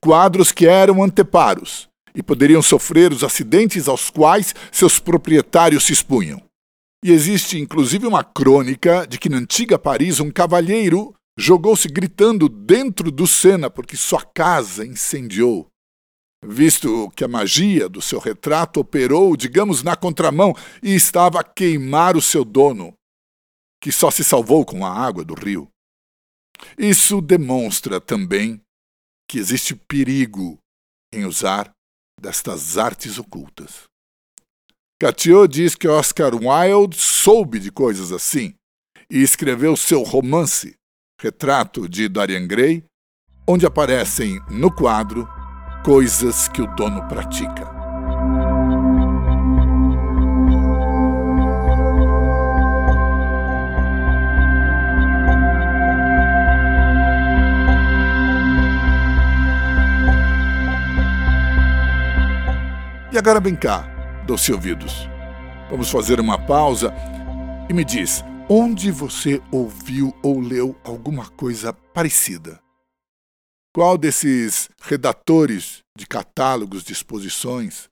Quadros 0.00 0.52
que 0.52 0.66
eram 0.66 1.02
anteparos 1.02 1.88
e 2.14 2.22
poderiam 2.22 2.62
sofrer 2.62 3.12
os 3.12 3.24
acidentes 3.24 3.88
aos 3.88 4.08
quais 4.08 4.54
seus 4.70 4.98
proprietários 4.98 5.84
se 5.84 5.92
expunham. 5.92 6.40
E 7.04 7.10
existe 7.10 7.58
inclusive 7.58 8.06
uma 8.06 8.22
crônica 8.22 9.06
de 9.06 9.18
que 9.18 9.28
na 9.28 9.38
antiga 9.38 9.78
Paris 9.78 10.20
um 10.20 10.30
cavalheiro 10.30 11.14
jogou-se 11.38 11.88
gritando 11.88 12.48
dentro 12.48 13.10
do 13.10 13.26
Sena 13.26 13.70
porque 13.70 13.96
sua 13.96 14.22
casa 14.22 14.84
incendiou. 14.84 15.69
Visto 16.44 17.10
que 17.10 17.22
a 17.22 17.28
magia 17.28 17.88
do 17.88 18.00
seu 18.00 18.18
retrato 18.18 18.80
operou, 18.80 19.36
digamos, 19.36 19.82
na 19.82 19.94
contramão 19.94 20.54
e 20.82 20.94
estava 20.94 21.40
a 21.40 21.44
queimar 21.44 22.16
o 22.16 22.22
seu 22.22 22.44
dono, 22.44 22.94
que 23.80 23.92
só 23.92 24.10
se 24.10 24.24
salvou 24.24 24.64
com 24.64 24.84
a 24.84 24.90
água 24.90 25.22
do 25.22 25.34
rio. 25.34 25.68
Isso 26.78 27.20
demonstra 27.20 28.00
também 28.00 28.60
que 29.28 29.38
existe 29.38 29.74
perigo 29.74 30.58
em 31.12 31.24
usar 31.24 31.70
destas 32.20 32.78
artes 32.78 33.18
ocultas. 33.18 33.84
Catiot 35.00 35.48
diz 35.48 35.74
que 35.74 35.88
Oscar 35.88 36.32
Wilde 36.34 36.96
soube 36.96 37.58
de 37.58 37.70
coisas 37.70 38.12
assim 38.12 38.54
e 39.10 39.22
escreveu 39.22 39.76
seu 39.76 40.02
romance, 40.02 40.74
Retrato 41.20 41.88
de 41.88 42.08
Dorian 42.08 42.46
Gray, 42.46 42.84
onde 43.46 43.66
aparecem 43.66 44.40
no 44.50 44.74
quadro 44.74 45.28
coisas 45.82 46.48
que 46.48 46.60
o 46.60 46.66
dono 46.66 47.02
pratica. 47.08 47.68
E 63.12 63.18
agora 63.18 63.40
vem 63.40 63.56
cá, 63.56 63.88
doce 64.24 64.52
ouvidos. 64.52 65.08
Vamos 65.68 65.90
fazer 65.90 66.20
uma 66.20 66.38
pausa 66.38 66.94
e 67.68 67.72
me 67.72 67.84
diz: 67.84 68.24
onde 68.48 68.90
você 68.90 69.42
ouviu 69.50 70.14
ou 70.22 70.40
leu 70.40 70.76
alguma 70.84 71.28
coisa 71.28 71.72
parecida? 71.72 72.60
Qual 73.72 73.96
desses 73.96 74.68
redatores 74.80 75.78
de 75.96 76.04
catálogos 76.04 76.82
de 76.82 76.92
exposições, 76.92 77.88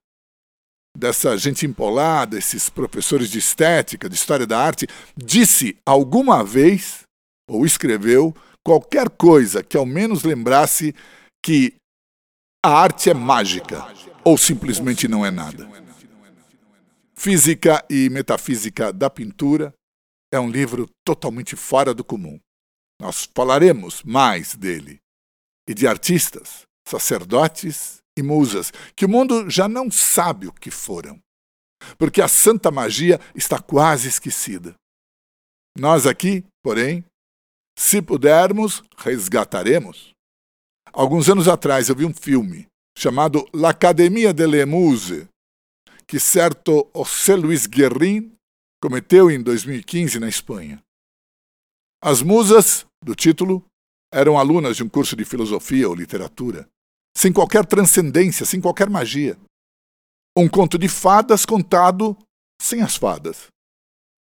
dessa 0.97 1.37
gente 1.39 1.65
empolada, 1.65 2.37
esses 2.37 2.69
professores 2.69 3.31
de 3.31 3.39
estética, 3.39 4.09
de 4.09 4.17
história 4.17 4.45
da 4.45 4.59
arte, 4.59 4.89
disse 5.17 5.79
alguma 5.87 6.43
vez 6.43 7.03
ou 7.49 7.65
escreveu 7.65 8.35
qualquer 8.67 9.09
coisa 9.09 9.63
que 9.63 9.77
ao 9.77 9.87
menos 9.87 10.25
lembrasse 10.25 10.93
que 11.45 11.75
a 12.65 12.71
arte 12.71 13.09
é 13.09 13.15
mágica 13.15 13.87
ou 14.25 14.37
simplesmente 14.37 15.07
não 15.07 15.25
é 15.25 15.31
nada? 15.31 15.69
Física 17.15 17.85
e 17.89 18.11
Metafísica 18.11 18.93
da 18.93 19.09
Pintura 19.09 19.73
é 20.33 20.41
um 20.41 20.51
livro 20.51 20.89
totalmente 21.05 21.55
fora 21.55 21.95
do 21.95 22.05
comum. 22.05 22.39
Nós 23.01 23.29
falaremos 23.33 24.03
mais 24.03 24.57
dele 24.57 24.99
e 25.69 25.75
de 25.75 25.87
artistas, 25.87 26.63
sacerdotes 26.89 27.99
e 28.19 28.23
musas 28.23 28.73
que 28.97 29.05
o 29.05 29.09
mundo 29.09 29.51
já 29.51 29.69
não 29.69 29.91
sabe 29.91 30.49
o 30.49 30.53
que 30.53 30.71
foram, 30.71 31.21
porque 31.99 32.23
a 32.23 32.27
santa 32.27 32.71
magia 32.71 33.21
está 33.35 33.61
quase 33.61 34.09
esquecida. 34.09 34.75
Nós 35.79 36.07
aqui, 36.07 36.45
porém, 36.65 37.05
se 37.79 38.03
pudermos, 38.03 38.83
resgataremos. 38.97 40.11
Alguns 40.93 41.29
anos 41.29 41.47
atrás 41.47 41.89
eu 41.89 41.95
vi 41.95 42.05
um 42.05 42.15
filme 42.15 42.67
chamado 42.97 43.47
L'Academia 43.55 44.33
delle 44.33 44.65
Muse, 44.65 45.29
que 46.05 46.19
certo 46.19 46.91
José 46.97 47.37
Luis 47.37 47.67
Guerrin 47.67 48.33
cometeu 48.83 49.31
em 49.31 49.41
2015 49.41 50.19
na 50.19 50.29
Espanha. 50.29 50.83
As 52.03 52.23
musas 52.23 52.87
do 53.05 53.15
título 53.15 53.65
eram 54.13 54.39
alunas 54.39 54.77
de 54.77 54.83
um 54.83 54.89
curso 54.89 55.15
de 55.15 55.25
filosofia 55.25 55.89
ou 55.89 55.95
literatura, 55.95 56.69
sem 57.17 57.33
qualquer 57.33 57.67
transcendência, 57.67 58.47
sem 58.47 58.61
qualquer 58.61 58.89
magia. 58.89 59.39
Um 60.37 60.49
conto 60.49 60.79
de 60.79 60.89
fadas 60.89 61.45
contado 61.45 62.17
sem 62.61 62.83
as 62.83 62.97
fadas. 62.97 63.49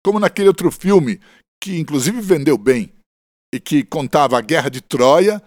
Como 0.04 0.20
naquele 0.20 0.48
outro 0.48 0.72
filme, 0.72 1.20
que 1.62 1.78
inclusive 1.78 2.22
vendeu 2.22 2.58
bem, 2.58 2.94
e 3.54 3.60
que 3.60 3.84
contava 3.84 4.38
a 4.38 4.42
guerra 4.42 4.70
de 4.70 4.82
Troia 4.82 5.42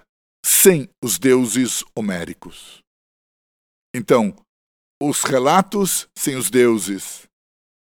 sem 0.44 0.88
os 1.02 1.18
deuses 1.18 1.84
homéricos. 1.94 2.78
Então, 3.94 4.34
os 5.02 5.22
relatos 5.22 6.08
sem 6.16 6.36
os 6.36 6.50
deuses, 6.50 7.24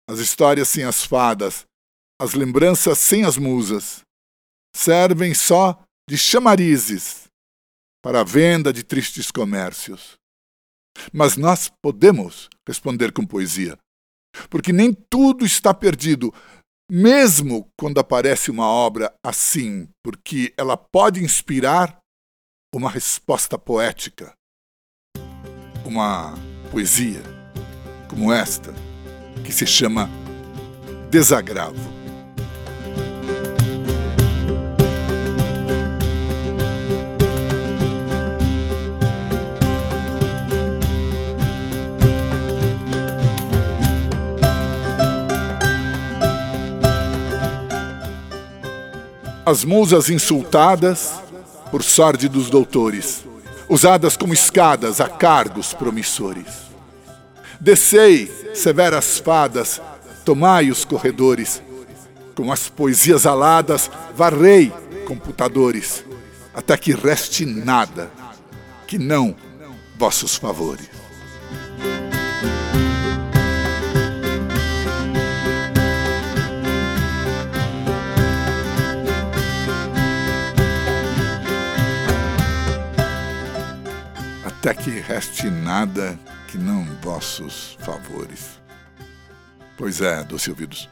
as 0.08 0.18
histórias 0.18 0.68
sem 0.68 0.84
as 0.84 1.04
fadas, 1.04 1.66
as 2.20 2.34
lembranças 2.34 2.98
sem 2.98 3.24
as 3.24 3.36
musas, 3.36 4.00
servem 4.74 5.34
só 5.34 5.82
de 6.08 6.16
chamarizes 6.16 7.28
para 8.02 8.22
a 8.22 8.24
venda 8.24 8.72
de 8.72 8.82
tristes 8.82 9.30
comércios. 9.30 10.14
Mas 11.12 11.36
nós 11.36 11.70
podemos 11.82 12.48
responder 12.66 13.12
com 13.12 13.26
poesia, 13.26 13.78
porque 14.48 14.72
nem 14.72 14.94
tudo 14.94 15.44
está 15.44 15.74
perdido, 15.74 16.32
mesmo 16.90 17.70
quando 17.78 18.00
aparece 18.00 18.50
uma 18.50 18.66
obra 18.66 19.14
assim, 19.22 19.86
porque 20.02 20.54
ela 20.56 20.78
pode 20.78 21.22
inspirar 21.22 22.00
uma 22.74 22.88
resposta 22.88 23.58
poética, 23.58 24.32
uma 25.84 26.34
poesia 26.70 27.22
como 28.08 28.32
esta, 28.32 28.72
que 29.44 29.52
se 29.52 29.66
chama 29.66 30.08
Desagravo. 31.10 31.97
As 49.48 49.64
musas 49.64 50.10
insultadas 50.10 51.14
por 51.70 51.82
sórdidos 51.82 52.50
doutores 52.50 53.24
usadas 53.66 54.14
como 54.14 54.34
escadas 54.34 55.00
a 55.00 55.08
cargos 55.08 55.72
promissores. 55.72 56.68
Descei, 57.58 58.30
severas 58.52 59.18
fadas, 59.18 59.80
tomai 60.22 60.70
os 60.70 60.84
corredores, 60.84 61.62
com 62.34 62.52
as 62.52 62.68
poesias 62.68 63.24
aladas, 63.24 63.90
varrei 64.14 64.70
computadores, 65.06 66.04
até 66.52 66.76
que 66.76 66.92
reste 66.92 67.46
nada, 67.46 68.10
que 68.86 68.98
não 68.98 69.34
vossos 69.96 70.36
favores. 70.36 70.97
Até 84.68 84.82
que 84.82 84.90
reste 84.90 85.48
nada 85.48 86.20
que 86.50 86.58
não 86.58 86.84
vossos 87.00 87.72
favores. 87.80 88.60
Pois 89.78 90.02
é, 90.02 90.22
doce 90.24 90.50
ouvidos, 90.50 90.90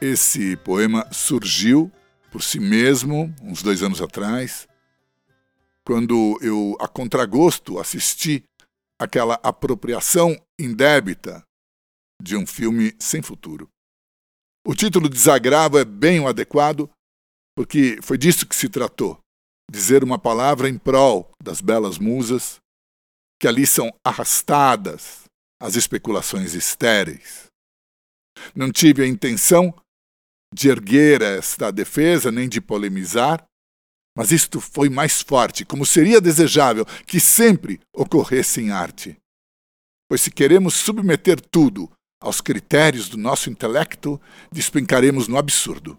esse 0.00 0.56
poema 0.56 1.06
surgiu 1.12 1.92
por 2.30 2.42
si 2.42 2.58
mesmo 2.58 3.30
uns 3.42 3.62
dois 3.62 3.82
anos 3.82 4.00
atrás, 4.00 4.66
quando 5.84 6.38
eu, 6.40 6.74
a 6.80 6.88
contragosto, 6.88 7.78
assisti 7.78 8.44
aquela 8.98 9.38
apropriação 9.42 10.34
indébita 10.58 11.44
de 12.22 12.34
um 12.34 12.46
filme 12.46 12.94
sem 12.98 13.20
futuro. 13.20 13.68
O 14.66 14.74
título 14.74 15.06
Desagravo 15.06 15.78
é 15.78 15.84
bem 15.84 16.18
o 16.18 16.28
adequado, 16.28 16.88
porque 17.54 17.98
foi 18.00 18.16
disso 18.16 18.46
que 18.46 18.56
se 18.56 18.70
tratou: 18.70 19.18
dizer 19.70 20.02
uma 20.02 20.18
palavra 20.18 20.66
em 20.66 20.78
prol 20.78 21.30
das 21.42 21.60
belas 21.60 21.98
musas 21.98 22.62
que 23.42 23.48
ali 23.48 23.66
são 23.66 23.92
arrastadas 24.04 25.24
as 25.60 25.74
especulações 25.74 26.54
estéreis. 26.54 27.46
Não 28.54 28.70
tive 28.70 29.02
a 29.02 29.06
intenção 29.06 29.74
de 30.54 30.68
erguer 30.68 31.22
esta 31.22 31.72
defesa 31.72 32.30
nem 32.30 32.48
de 32.48 32.60
polemizar, 32.60 33.44
mas 34.16 34.30
isto 34.30 34.60
foi 34.60 34.88
mais 34.88 35.22
forte, 35.22 35.64
como 35.64 35.84
seria 35.84 36.20
desejável 36.20 36.86
que 37.04 37.18
sempre 37.18 37.80
ocorresse 37.92 38.60
em 38.60 38.70
arte. 38.70 39.16
Pois 40.08 40.20
se 40.20 40.30
queremos 40.30 40.74
submeter 40.74 41.40
tudo 41.40 41.90
aos 42.22 42.40
critérios 42.40 43.08
do 43.08 43.16
nosso 43.16 43.50
intelecto, 43.50 44.20
despencaremos 44.52 45.26
no 45.26 45.36
absurdo. 45.36 45.98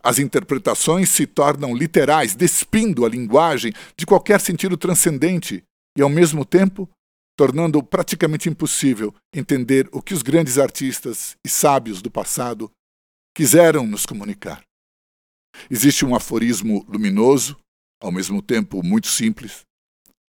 As 0.00 0.20
interpretações 0.20 1.08
se 1.08 1.26
tornam 1.26 1.74
literais, 1.74 2.36
despindo 2.36 3.04
a 3.04 3.08
linguagem 3.08 3.72
de 3.96 4.06
qualquer 4.06 4.40
sentido 4.40 4.76
transcendente 4.76 5.64
e, 5.98 6.02
ao 6.02 6.08
mesmo 6.08 6.44
tempo, 6.44 6.88
tornando 7.36 7.82
praticamente 7.82 8.48
impossível 8.48 9.12
entender 9.34 9.88
o 9.90 10.00
que 10.00 10.14
os 10.14 10.22
grandes 10.22 10.56
artistas 10.56 11.36
e 11.44 11.48
sábios 11.48 12.00
do 12.00 12.08
passado 12.08 12.70
quiseram 13.34 13.84
nos 13.84 14.06
comunicar. 14.06 14.62
Existe 15.68 16.04
um 16.04 16.14
aforismo 16.14 16.86
luminoso, 16.88 17.58
ao 18.00 18.12
mesmo 18.12 18.40
tempo 18.40 18.80
muito 18.80 19.08
simples, 19.08 19.62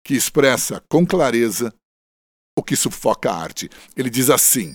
que 0.02 0.14
expressa 0.14 0.82
com 0.88 1.06
clareza 1.06 1.70
o 2.58 2.62
que 2.62 2.74
sufoca 2.74 3.30
a 3.30 3.36
arte. 3.36 3.68
Ele 3.94 4.08
diz 4.08 4.30
assim: 4.30 4.74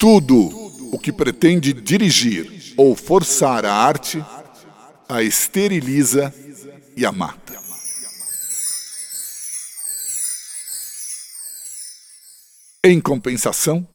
Tudo 0.00 0.36
o 0.92 0.98
que 0.98 1.12
pretende 1.12 1.72
dirigir 1.72 2.74
ou 2.76 2.96
forçar 2.96 3.64
a 3.64 3.72
arte 3.72 4.18
a 5.08 5.22
esteriliza 5.22 6.34
e 6.96 7.04
a 7.04 7.12
mata. 7.12 7.54
Em 12.86 13.00
compensação, 13.00 13.88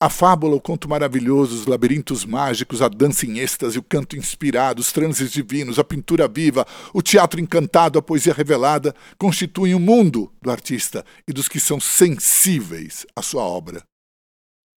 a 0.00 0.08
fábula, 0.08 0.54
o 0.54 0.60
conto 0.60 0.88
maravilhoso, 0.88 1.56
os 1.56 1.66
labirintos 1.66 2.24
mágicos, 2.24 2.80
a 2.80 2.88
dança 2.88 3.26
em 3.26 3.38
êxtase, 3.38 3.78
o 3.78 3.82
canto 3.82 4.16
inspirado, 4.16 4.80
os 4.80 4.92
transes 4.92 5.30
divinos, 5.30 5.78
a 5.78 5.84
pintura 5.84 6.28
viva, 6.28 6.64
o 6.94 7.02
teatro 7.02 7.40
encantado, 7.40 7.98
a 7.98 8.02
poesia 8.02 8.32
revelada, 8.32 8.94
constituem 9.18 9.74
o 9.74 9.80
mundo 9.80 10.32
do 10.40 10.50
artista 10.50 11.04
e 11.26 11.32
dos 11.32 11.48
que 11.48 11.58
são 11.58 11.80
sensíveis 11.80 13.04
à 13.16 13.22
sua 13.22 13.42
obra. 13.42 13.82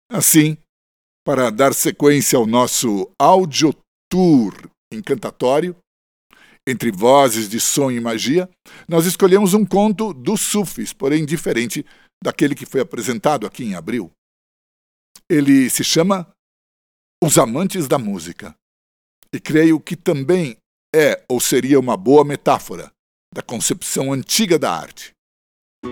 Assim, 0.10 0.58
para 1.26 1.50
dar 1.50 1.74
sequência 1.74 2.38
ao 2.38 2.48
nosso 2.48 3.12
audio 3.20 3.74
tour 4.10 4.54
encantatório, 4.92 5.76
entre 6.70 6.92
vozes 6.92 7.50
de 7.50 7.60
sonho 7.60 7.98
e 7.98 8.02
magia, 8.02 8.48
nós 8.88 9.06
escolhemos 9.06 9.54
um 9.54 9.66
conto 9.66 10.14
dos 10.14 10.42
sufis, 10.42 10.94
porém 10.94 11.26
diferente 11.26 11.84
daquele 12.24 12.54
que 12.54 12.66
foi 12.66 12.80
apresentado 12.80 13.48
aqui 13.48 13.64
em 13.64 13.74
abril. 13.74 14.12
Ele 15.28 15.70
se 15.70 15.84
chama 15.84 16.32
Os 17.24 17.38
Amantes 17.38 17.88
da 17.88 17.98
Música. 17.98 18.56
E 19.34 19.40
creio 19.40 19.80
que 19.80 19.96
também 19.96 20.58
é 20.96 21.24
ou 21.28 21.40
seria 21.40 21.80
uma 21.80 21.96
boa 21.98 22.24
metáfora 22.24 22.92
da 23.34 23.42
concepção 23.42 24.12
antiga 24.12 24.58
da 24.58 24.72
arte. 24.72 25.12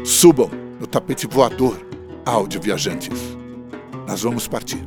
Subam 0.06 0.50
no 0.80 0.88
tapete 0.88 1.28
voador, 1.28 1.80
áudio 2.26 2.62
viajantes. 2.62 3.20
Nós 4.08 4.22
vamos 4.22 4.48
partir. 4.48 4.80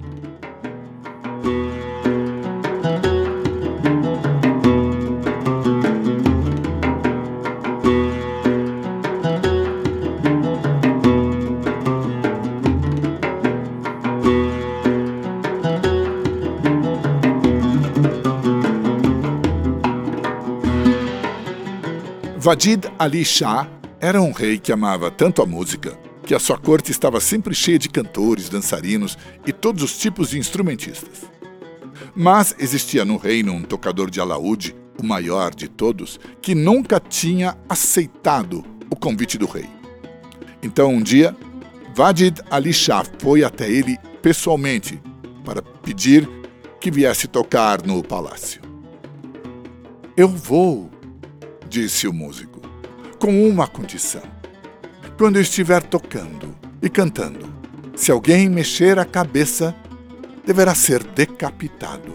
Vadid 22.42 22.90
Ali 22.98 23.22
Shah 23.22 23.68
era 24.00 24.18
um 24.22 24.33
rei 24.33 24.59
que 24.59 24.72
amava 24.72 25.11
tanto 25.11 25.42
a 25.42 25.46
música 25.46 25.98
que 26.24 26.35
a 26.35 26.38
sua 26.38 26.57
corte 26.57 26.90
estava 26.90 27.20
sempre 27.20 27.55
cheia 27.55 27.79
de 27.79 27.90
cantores, 27.90 28.48
dançarinos 28.48 29.18
e 29.46 29.53
todos 29.53 29.83
os 29.83 29.98
tipos 29.98 30.31
de 30.31 30.38
instrumentistas. 30.38 31.31
Mas 32.16 32.57
existia 32.59 33.05
no 33.05 33.18
reino 33.18 33.53
um 33.53 33.62
tocador 33.62 34.09
de 34.09 34.22
alaúde, 34.22 34.74
o 34.98 35.05
maior 35.05 35.55
de 35.55 35.68
todos, 35.68 36.18
que 36.40 36.55
nunca 36.55 36.98
tinha 36.98 37.59
aceitado 37.68 38.64
o 38.90 38.96
convite 38.96 39.37
do 39.37 39.44
rei. 39.44 39.68
Então 40.62 40.94
um 40.94 41.03
dia, 41.03 41.37
Vadid 41.94 42.40
Ali 42.50 42.72
Shah 42.72 43.05
foi 43.18 43.44
até 43.44 43.70
ele 43.70 43.98
pessoalmente 44.22 44.98
para 45.44 45.61
pedir 45.61 46.26
que 46.81 46.90
viesse 46.90 47.29
tocar 47.29 47.87
no 47.87 48.03
palácio. 48.03 48.62
Eu 50.16 50.29
vou, 50.29 50.90
disse 51.70 52.09
o 52.09 52.12
músico, 52.12 52.61
com 53.20 53.48
uma 53.48 53.66
condição. 53.66 54.22
Quando 55.16 55.38
estiver 55.38 55.83
tocando 55.83 56.54
e 56.83 56.90
cantando, 56.90 57.48
se 57.94 58.11
alguém 58.11 58.48
mexer 58.48 58.98
a 58.98 59.04
cabeça, 59.04 59.74
deverá 60.44 60.74
ser 60.74 61.04
decapitado. 61.04 62.12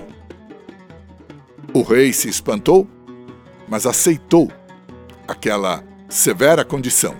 O 1.74 1.82
rei 1.84 2.12
se 2.12 2.28
espantou, 2.28 2.88
mas 3.68 3.86
aceitou 3.86 4.52
aquela 5.28 5.84
severa 6.10 6.66
condição. 6.66 7.16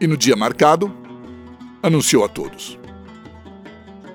E 0.00 0.06
no 0.06 0.16
dia 0.16 0.36
marcado, 0.36 0.94
anunciou 1.82 2.24
a 2.24 2.28
todos: 2.28 2.78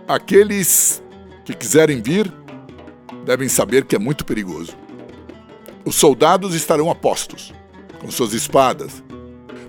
Aqueles 0.08 1.04
que 1.44 1.54
quiserem 1.54 2.02
vir 2.02 2.32
devem 3.26 3.50
saber 3.50 3.86
que 3.86 3.96
é 3.96 4.00
muito 4.00 4.24
perigoso. 4.26 4.85
Os 5.86 5.96
soldados 5.96 6.56
estarão 6.56 6.90
a 6.90 6.96
postos, 6.96 7.54
com 8.00 8.10
suas 8.10 8.34
espadas, 8.34 9.04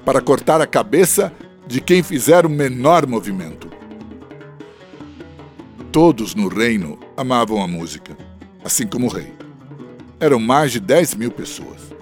para 0.03 0.23
cortar 0.23 0.63
a 0.63 0.67
cabeça 0.67 1.31
de 1.67 1.79
quem 1.79 2.03
fizer 2.03 2.47
o 2.47 2.49
menor 2.49 3.07
movimento. 3.07 3.71
Todos 5.93 6.35
no 6.35 6.49
reino 6.49 6.99
amavam 7.17 7.63
a 7.63 7.69
música, 7.69 8.17
assim 8.65 8.87
como 8.87 9.07
o 9.07 9.11
rei. 9.11 9.35
Eram 10.19 10.41
mais 10.41 10.73
de 10.73 10.81
10 10.81 11.17
mil 11.17 11.31
pessoas, 11.31 11.93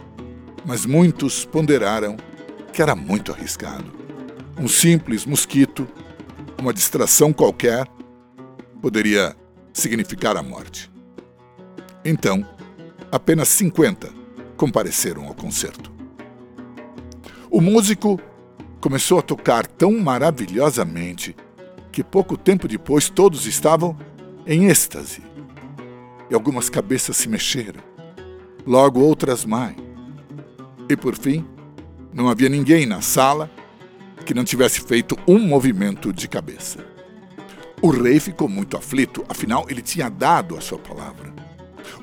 mas 0.64 0.87
muitos 0.87 1.44
ponderaram 1.44 2.16
que 2.72 2.81
era 2.81 2.94
muito 2.94 3.33
arriscado. 3.33 3.92
Um 4.57 4.68
simples 4.68 5.27
mosquito, 5.27 5.88
uma 6.61 6.72
distração 6.72 7.33
qualquer, 7.33 7.85
poderia 8.81 9.35
significar 9.72 10.37
a 10.37 10.42
morte. 10.42 10.88
Então, 12.05 12.46
apenas 13.10 13.48
50 13.48 14.10
compareceram 14.56 15.26
ao 15.26 15.34
concerto. 15.34 15.92
O 17.50 17.60
músico 17.60 18.20
começou 18.80 19.18
a 19.18 19.22
tocar 19.22 19.66
tão 19.66 19.98
maravilhosamente 19.98 21.34
que 21.92 22.02
pouco 22.02 22.36
tempo 22.36 22.66
depois 22.66 23.08
todos 23.08 23.46
estavam 23.46 23.96
em 24.46 24.66
êxtase. 24.66 25.22
E 26.30 26.34
algumas 26.34 26.68
cabeças 26.68 27.16
se 27.16 27.28
mexeram, 27.28 27.80
logo 28.66 29.00
outras 29.00 29.44
mais. 29.44 29.76
E 30.88 30.96
por 30.96 31.16
fim, 31.16 31.46
não 32.12 32.28
havia 32.28 32.48
ninguém 32.48 32.86
na 32.86 33.00
sala 33.00 33.50
que 34.24 34.34
não 34.34 34.44
tivesse 34.44 34.80
feito 34.80 35.16
um 35.26 35.38
movimento 35.38 36.12
de 36.12 36.28
cabeça. 36.28 36.84
O 37.82 37.90
rei 37.90 38.18
ficou 38.18 38.48
muito 38.48 38.76
aflito, 38.76 39.24
afinal 39.28 39.66
ele 39.68 39.82
tinha 39.82 40.08
dado 40.08 40.56
a 40.56 40.60
sua 40.60 40.78
palavra. 40.78 41.33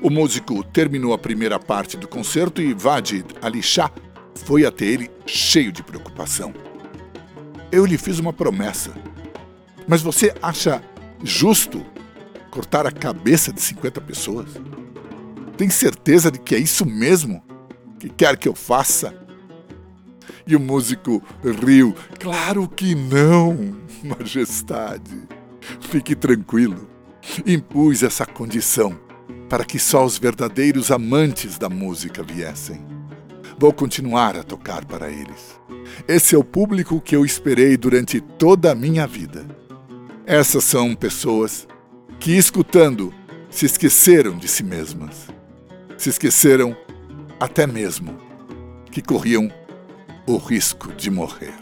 O 0.00 0.10
músico 0.10 0.64
terminou 0.64 1.12
a 1.12 1.18
primeira 1.18 1.58
parte 1.58 1.96
do 1.96 2.08
concerto 2.08 2.60
e 2.60 2.74
Vadid 2.74 3.26
Ali 3.40 3.62
Shah 3.62 3.90
foi 4.44 4.64
até 4.64 4.84
ele 4.84 5.10
cheio 5.26 5.72
de 5.72 5.82
preocupação. 5.82 6.52
Eu 7.70 7.84
lhe 7.84 7.98
fiz 7.98 8.18
uma 8.18 8.32
promessa. 8.32 8.92
Mas 9.86 10.02
você 10.02 10.34
acha 10.42 10.82
justo 11.22 11.84
cortar 12.50 12.86
a 12.86 12.90
cabeça 12.90 13.52
de 13.52 13.60
50 13.60 14.00
pessoas? 14.00 14.48
Tem 15.56 15.68
certeza 15.70 16.30
de 16.30 16.38
que 16.38 16.54
é 16.54 16.58
isso 16.58 16.84
mesmo 16.84 17.42
que 17.98 18.08
quer 18.08 18.36
que 18.36 18.48
eu 18.48 18.54
faça? 18.54 19.14
E 20.46 20.56
o 20.56 20.60
músico 20.60 21.22
riu. 21.64 21.94
Claro 22.18 22.68
que 22.68 22.94
não, 22.94 23.76
majestade. 24.02 25.22
Fique 25.80 26.14
tranquilo. 26.14 26.88
Impus 27.46 28.02
essa 28.02 28.26
condição 28.26 28.98
para 29.52 29.66
que 29.66 29.78
só 29.78 30.02
os 30.02 30.16
verdadeiros 30.16 30.90
amantes 30.90 31.58
da 31.58 31.68
música 31.68 32.22
viessem. 32.22 32.80
Vou 33.58 33.70
continuar 33.70 34.34
a 34.34 34.42
tocar 34.42 34.82
para 34.86 35.10
eles. 35.10 35.60
Esse 36.08 36.34
é 36.34 36.38
o 36.38 36.42
público 36.42 36.98
que 37.02 37.14
eu 37.14 37.22
esperei 37.22 37.76
durante 37.76 38.18
toda 38.18 38.72
a 38.72 38.74
minha 38.74 39.06
vida. 39.06 39.44
Essas 40.24 40.64
são 40.64 40.94
pessoas 40.94 41.68
que, 42.18 42.34
escutando, 42.34 43.12
se 43.50 43.66
esqueceram 43.66 44.38
de 44.38 44.48
si 44.48 44.64
mesmas. 44.64 45.28
Se 45.98 46.08
esqueceram 46.08 46.74
até 47.38 47.66
mesmo 47.66 48.18
que 48.90 49.02
corriam 49.02 49.52
o 50.26 50.38
risco 50.38 50.90
de 50.94 51.10
morrer. 51.10 51.52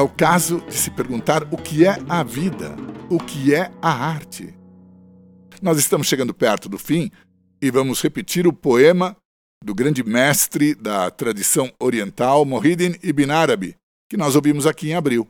É 0.00 0.02
o 0.02 0.08
caso 0.08 0.62
de 0.62 0.72
se 0.72 0.90
perguntar 0.90 1.42
o 1.52 1.58
que 1.58 1.84
é 1.84 1.98
a 2.08 2.22
vida, 2.22 2.74
o 3.10 3.18
que 3.18 3.54
é 3.54 3.70
a 3.82 3.92
arte. 3.92 4.54
Nós 5.60 5.78
estamos 5.78 6.06
chegando 6.06 6.32
perto 6.32 6.70
do 6.70 6.78
fim 6.78 7.10
e 7.60 7.70
vamos 7.70 8.00
repetir 8.00 8.46
o 8.46 8.52
poema 8.52 9.14
do 9.62 9.74
grande 9.74 10.02
mestre 10.02 10.74
da 10.74 11.10
tradição 11.10 11.70
oriental, 11.78 12.46
Mohidin 12.46 12.94
Ibn 13.02 13.30
Arabi, 13.30 13.76
que 14.08 14.16
nós 14.16 14.34
ouvimos 14.34 14.66
aqui 14.66 14.88
em 14.88 14.94
abril. 14.94 15.28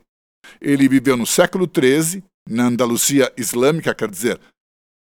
Ele 0.61 0.87
viveu 0.87 1.17
no 1.17 1.27
século 1.27 1.69
XIII, 1.69 2.23
na 2.49 2.67
Andalucia 2.67 3.29
islâmica, 3.35 3.93
quer 3.93 4.09
dizer, 4.09 4.39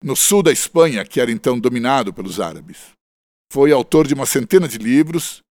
no 0.02 0.16
sul 0.16 0.42
da 0.42 0.54
Espanha, 0.54 1.04
que 1.04 1.20
era 1.20 1.30
então 1.30 1.60
dominado 1.60 2.14
pelos 2.14 2.40
árabes. 2.40 2.92
Foi 3.52 3.74
autor 3.74 4.08
de 4.08 4.14
uma 4.14 4.26
centena 4.26 4.66
de 4.66 4.78
livros 4.78 5.42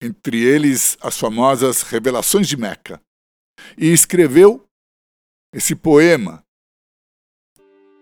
entre 0.00 0.40
eles 0.40 0.96
as 1.00 1.18
famosas 1.18 1.82
Revelações 1.82 2.46
de 2.46 2.56
Meca, 2.56 3.02
e 3.76 3.92
escreveu 3.92 4.64
esse 5.52 5.74
poema 5.74 6.44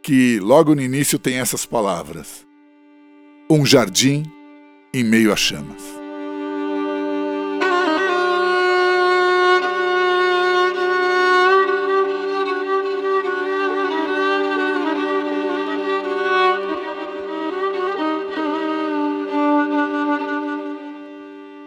que 0.02 0.38
logo 0.40 0.74
no 0.74 0.82
início 0.82 1.18
tem 1.18 1.38
essas 1.38 1.66
palavras: 1.66 2.46
Um 3.50 3.64
jardim 3.64 4.24
em 4.92 5.04
meio 5.04 5.32
a 5.32 5.36
chamas. 5.36 5.82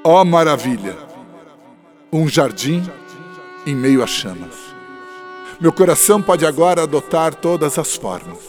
Ó 0.06 0.22
oh, 0.22 0.26
maravilha! 0.26 0.98
Um 2.12 2.28
jardim 2.28 2.84
em 3.66 3.76
meio 3.76 4.04
a 4.04 4.08
chamas. 4.08 4.56
Meu 5.60 5.72
coração 5.72 6.22
pode 6.22 6.46
agora 6.46 6.84
adotar 6.84 7.34
todas 7.34 7.78
as 7.78 7.96
formas. 7.96 8.40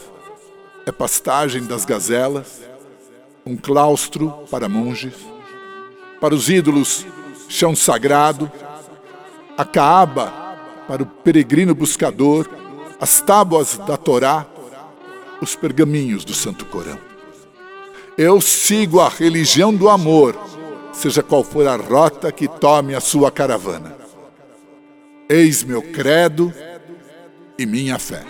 É 0.85 0.91
pastagem 0.91 1.63
das 1.63 1.85
gazelas, 1.85 2.61
um 3.45 3.55
claustro 3.55 4.33
para 4.51 4.67
monges, 4.67 5.15
para 6.19 6.35
os 6.35 6.49
ídolos, 6.49 7.05
chão 7.47 7.75
sagrado, 7.75 8.51
a 9.57 9.63
caaba 9.63 10.33
para 10.87 11.03
o 11.03 11.05
peregrino 11.05 11.73
buscador, 11.73 12.47
as 12.99 13.21
tábuas 13.21 13.77
da 13.77 13.97
Torá, 13.97 14.45
os 15.41 15.55
pergaminhos 15.55 16.25
do 16.25 16.33
Santo 16.33 16.65
Corão. 16.65 16.99
Eu 18.17 18.39
sigo 18.39 18.99
a 18.99 19.09
religião 19.09 19.73
do 19.73 19.89
amor, 19.89 20.35
seja 20.93 21.21
qual 21.21 21.43
for 21.43 21.67
a 21.67 21.75
rota 21.75 22.31
que 22.31 22.47
tome 22.47 22.95
a 22.95 23.01
sua 23.01 23.31
caravana. 23.31 24.04
Eis 25.27 25.63
meu 25.63 25.81
credo 25.81 26.53
e 27.57 27.65
minha 27.65 27.97
fé. 27.97 28.23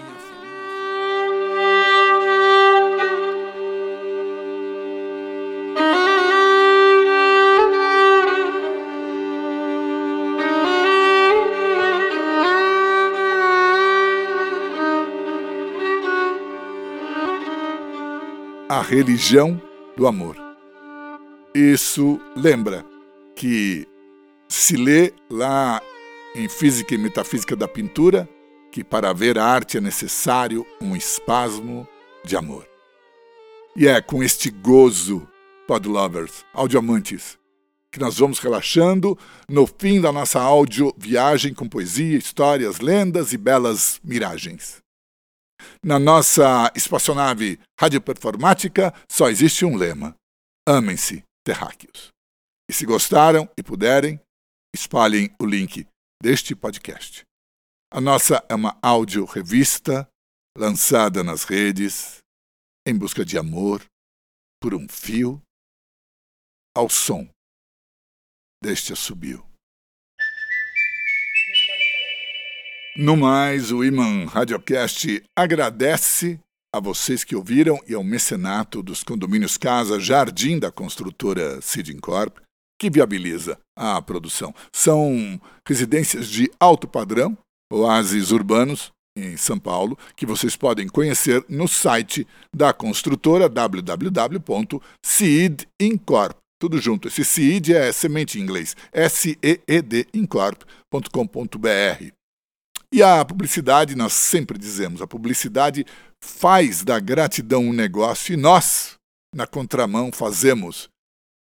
A 18.69 18.81
religião 18.81 19.61
do 19.97 20.07
amor. 20.07 20.37
Isso 21.53 22.21
lembra 22.37 22.85
que 23.35 23.85
se 24.47 24.77
lê 24.77 25.11
lá 25.29 25.81
em 26.35 26.49
Física 26.49 26.93
e 26.93 26.97
Metafísica 26.97 27.55
da 27.55 27.67
Pintura 27.67 28.29
que 28.75 28.83
para 28.83 29.13
ver 29.13 29.39
a 29.39 29.45
arte 29.45 29.77
é 29.77 29.81
necessário 29.81 30.67
um 30.81 30.97
espasmo 30.97 31.87
de 32.25 32.35
amor. 32.35 32.67
E 33.73 33.87
é 33.87 34.01
com 34.01 34.21
este 34.21 34.49
gozo, 34.49 35.25
Pod 35.65 35.87
Lovers, 35.87 36.43
audioamantes, 36.53 37.39
que 37.89 38.01
nós 38.01 38.17
vamos 38.17 38.39
relaxando 38.39 39.17
no 39.47 39.65
fim 39.65 40.01
da 40.01 40.11
nossa 40.11 40.41
áudio 40.41 40.93
viagem 40.97 41.53
com 41.53 41.69
poesia, 41.69 42.17
histórias, 42.17 42.79
lendas 42.79 43.31
e 43.31 43.37
belas 43.37 44.01
miragens. 44.03 44.81
Na 45.81 45.97
nossa 45.97 46.69
espaçonave 46.75 47.57
radioperformática 47.79 48.93
só 49.09 49.29
existe 49.29 49.63
um 49.63 49.77
lema: 49.77 50.17
amem-se, 50.67 51.23
terráqueos. 51.45 52.09
E 52.69 52.73
se 52.73 52.85
gostaram 52.85 53.49
e 53.57 53.63
puderem, 53.63 54.19
espalhem 54.75 55.33
o 55.39 55.45
link 55.45 55.87
deste 56.25 56.55
podcast. 56.55 57.21
A 57.93 58.01
nossa 58.01 58.43
é 58.49 58.55
uma 58.55 58.75
áudio 58.81 59.25
revista 59.25 60.09
lançada 60.57 61.23
nas 61.23 61.43
redes 61.43 62.17
em 62.83 62.97
busca 62.97 63.23
de 63.23 63.37
amor 63.37 63.85
por 64.59 64.73
um 64.73 64.89
fio 64.89 65.39
ao 66.75 66.89
som 66.89 67.29
deste 68.59 68.91
assobio. 68.91 69.45
No 72.97 73.15
mais, 73.15 73.71
o 73.71 73.83
Iman 73.83 74.25
Radiocast 74.25 75.23
agradece 75.37 76.39
a 76.73 76.79
vocês 76.79 77.23
que 77.23 77.35
ouviram 77.35 77.79
e 77.87 77.93
ao 77.93 78.03
mecenato 78.03 78.81
dos 78.81 79.03
condomínios 79.03 79.57
Casa 79.59 79.99
Jardim 79.99 80.57
da 80.57 80.71
construtora 80.71 81.61
Sidincorp, 81.61 82.39
que 82.79 82.89
viabiliza 82.89 83.59
a 83.77 84.01
produção. 84.01 84.53
São 84.73 85.39
residências 85.67 86.27
de 86.27 86.49
alto 86.59 86.87
padrão 86.87 87.37
oásis 87.71 88.31
urbanos 88.31 88.91
em 89.17 89.37
São 89.37 89.57
Paulo, 89.57 89.97
que 90.15 90.25
vocês 90.25 90.57
podem 90.57 90.87
conhecer 90.87 91.45
no 91.47 91.67
site 91.67 92.27
da 92.53 92.73
construtora 92.73 93.47
www.seedincorp. 93.47 96.37
Tudo 96.59 96.81
junto. 96.81 97.07
Esse 97.07 97.23
seed 97.23 97.69
é 97.69 97.91
semente 97.91 98.39
em 98.39 98.41
inglês. 98.41 98.75
S-E-E-D 98.91 100.07
incorp.com.br. 100.13 102.11
E 102.93 103.01
a 103.03 103.25
publicidade, 103.25 103.95
nós 103.95 104.13
sempre 104.13 104.57
dizemos, 104.57 105.01
a 105.01 105.07
publicidade 105.07 105.85
faz 106.23 106.83
da 106.83 106.99
gratidão 106.99 107.65
um 107.65 107.73
negócio 107.73 108.33
e 108.33 108.37
nós, 108.37 108.93
na 109.33 109.45
contramão, 109.45 110.11
fazemos 110.13 110.87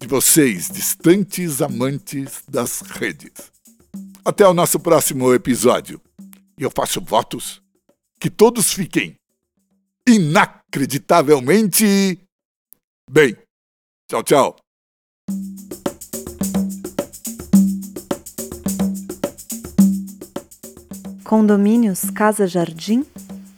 de 0.00 0.08
vocês, 0.08 0.68
distantes 0.68 1.62
amantes 1.62 2.42
das 2.48 2.80
redes. 2.80 3.52
Até 4.24 4.44
o 4.48 4.52
nosso 4.52 4.80
próximo 4.80 5.32
episódio. 5.32 6.00
E 6.58 6.64
eu 6.64 6.72
faço 6.74 7.00
votos 7.00 7.61
que 8.22 8.30
todos 8.30 8.72
fiquem 8.72 9.16
inacreditavelmente 10.08 12.20
bem. 13.10 13.36
Tchau, 14.08 14.22
tchau. 14.22 14.56
Condomínios 21.24 22.08
Casa 22.10 22.46
Jardim, 22.46 23.04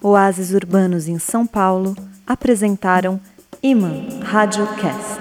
oásis 0.00 0.52
urbanos 0.52 1.08
em 1.08 1.18
São 1.18 1.46
Paulo, 1.46 1.94
apresentaram 2.26 3.20
Iman 3.62 4.22
Radiocast. 4.22 5.13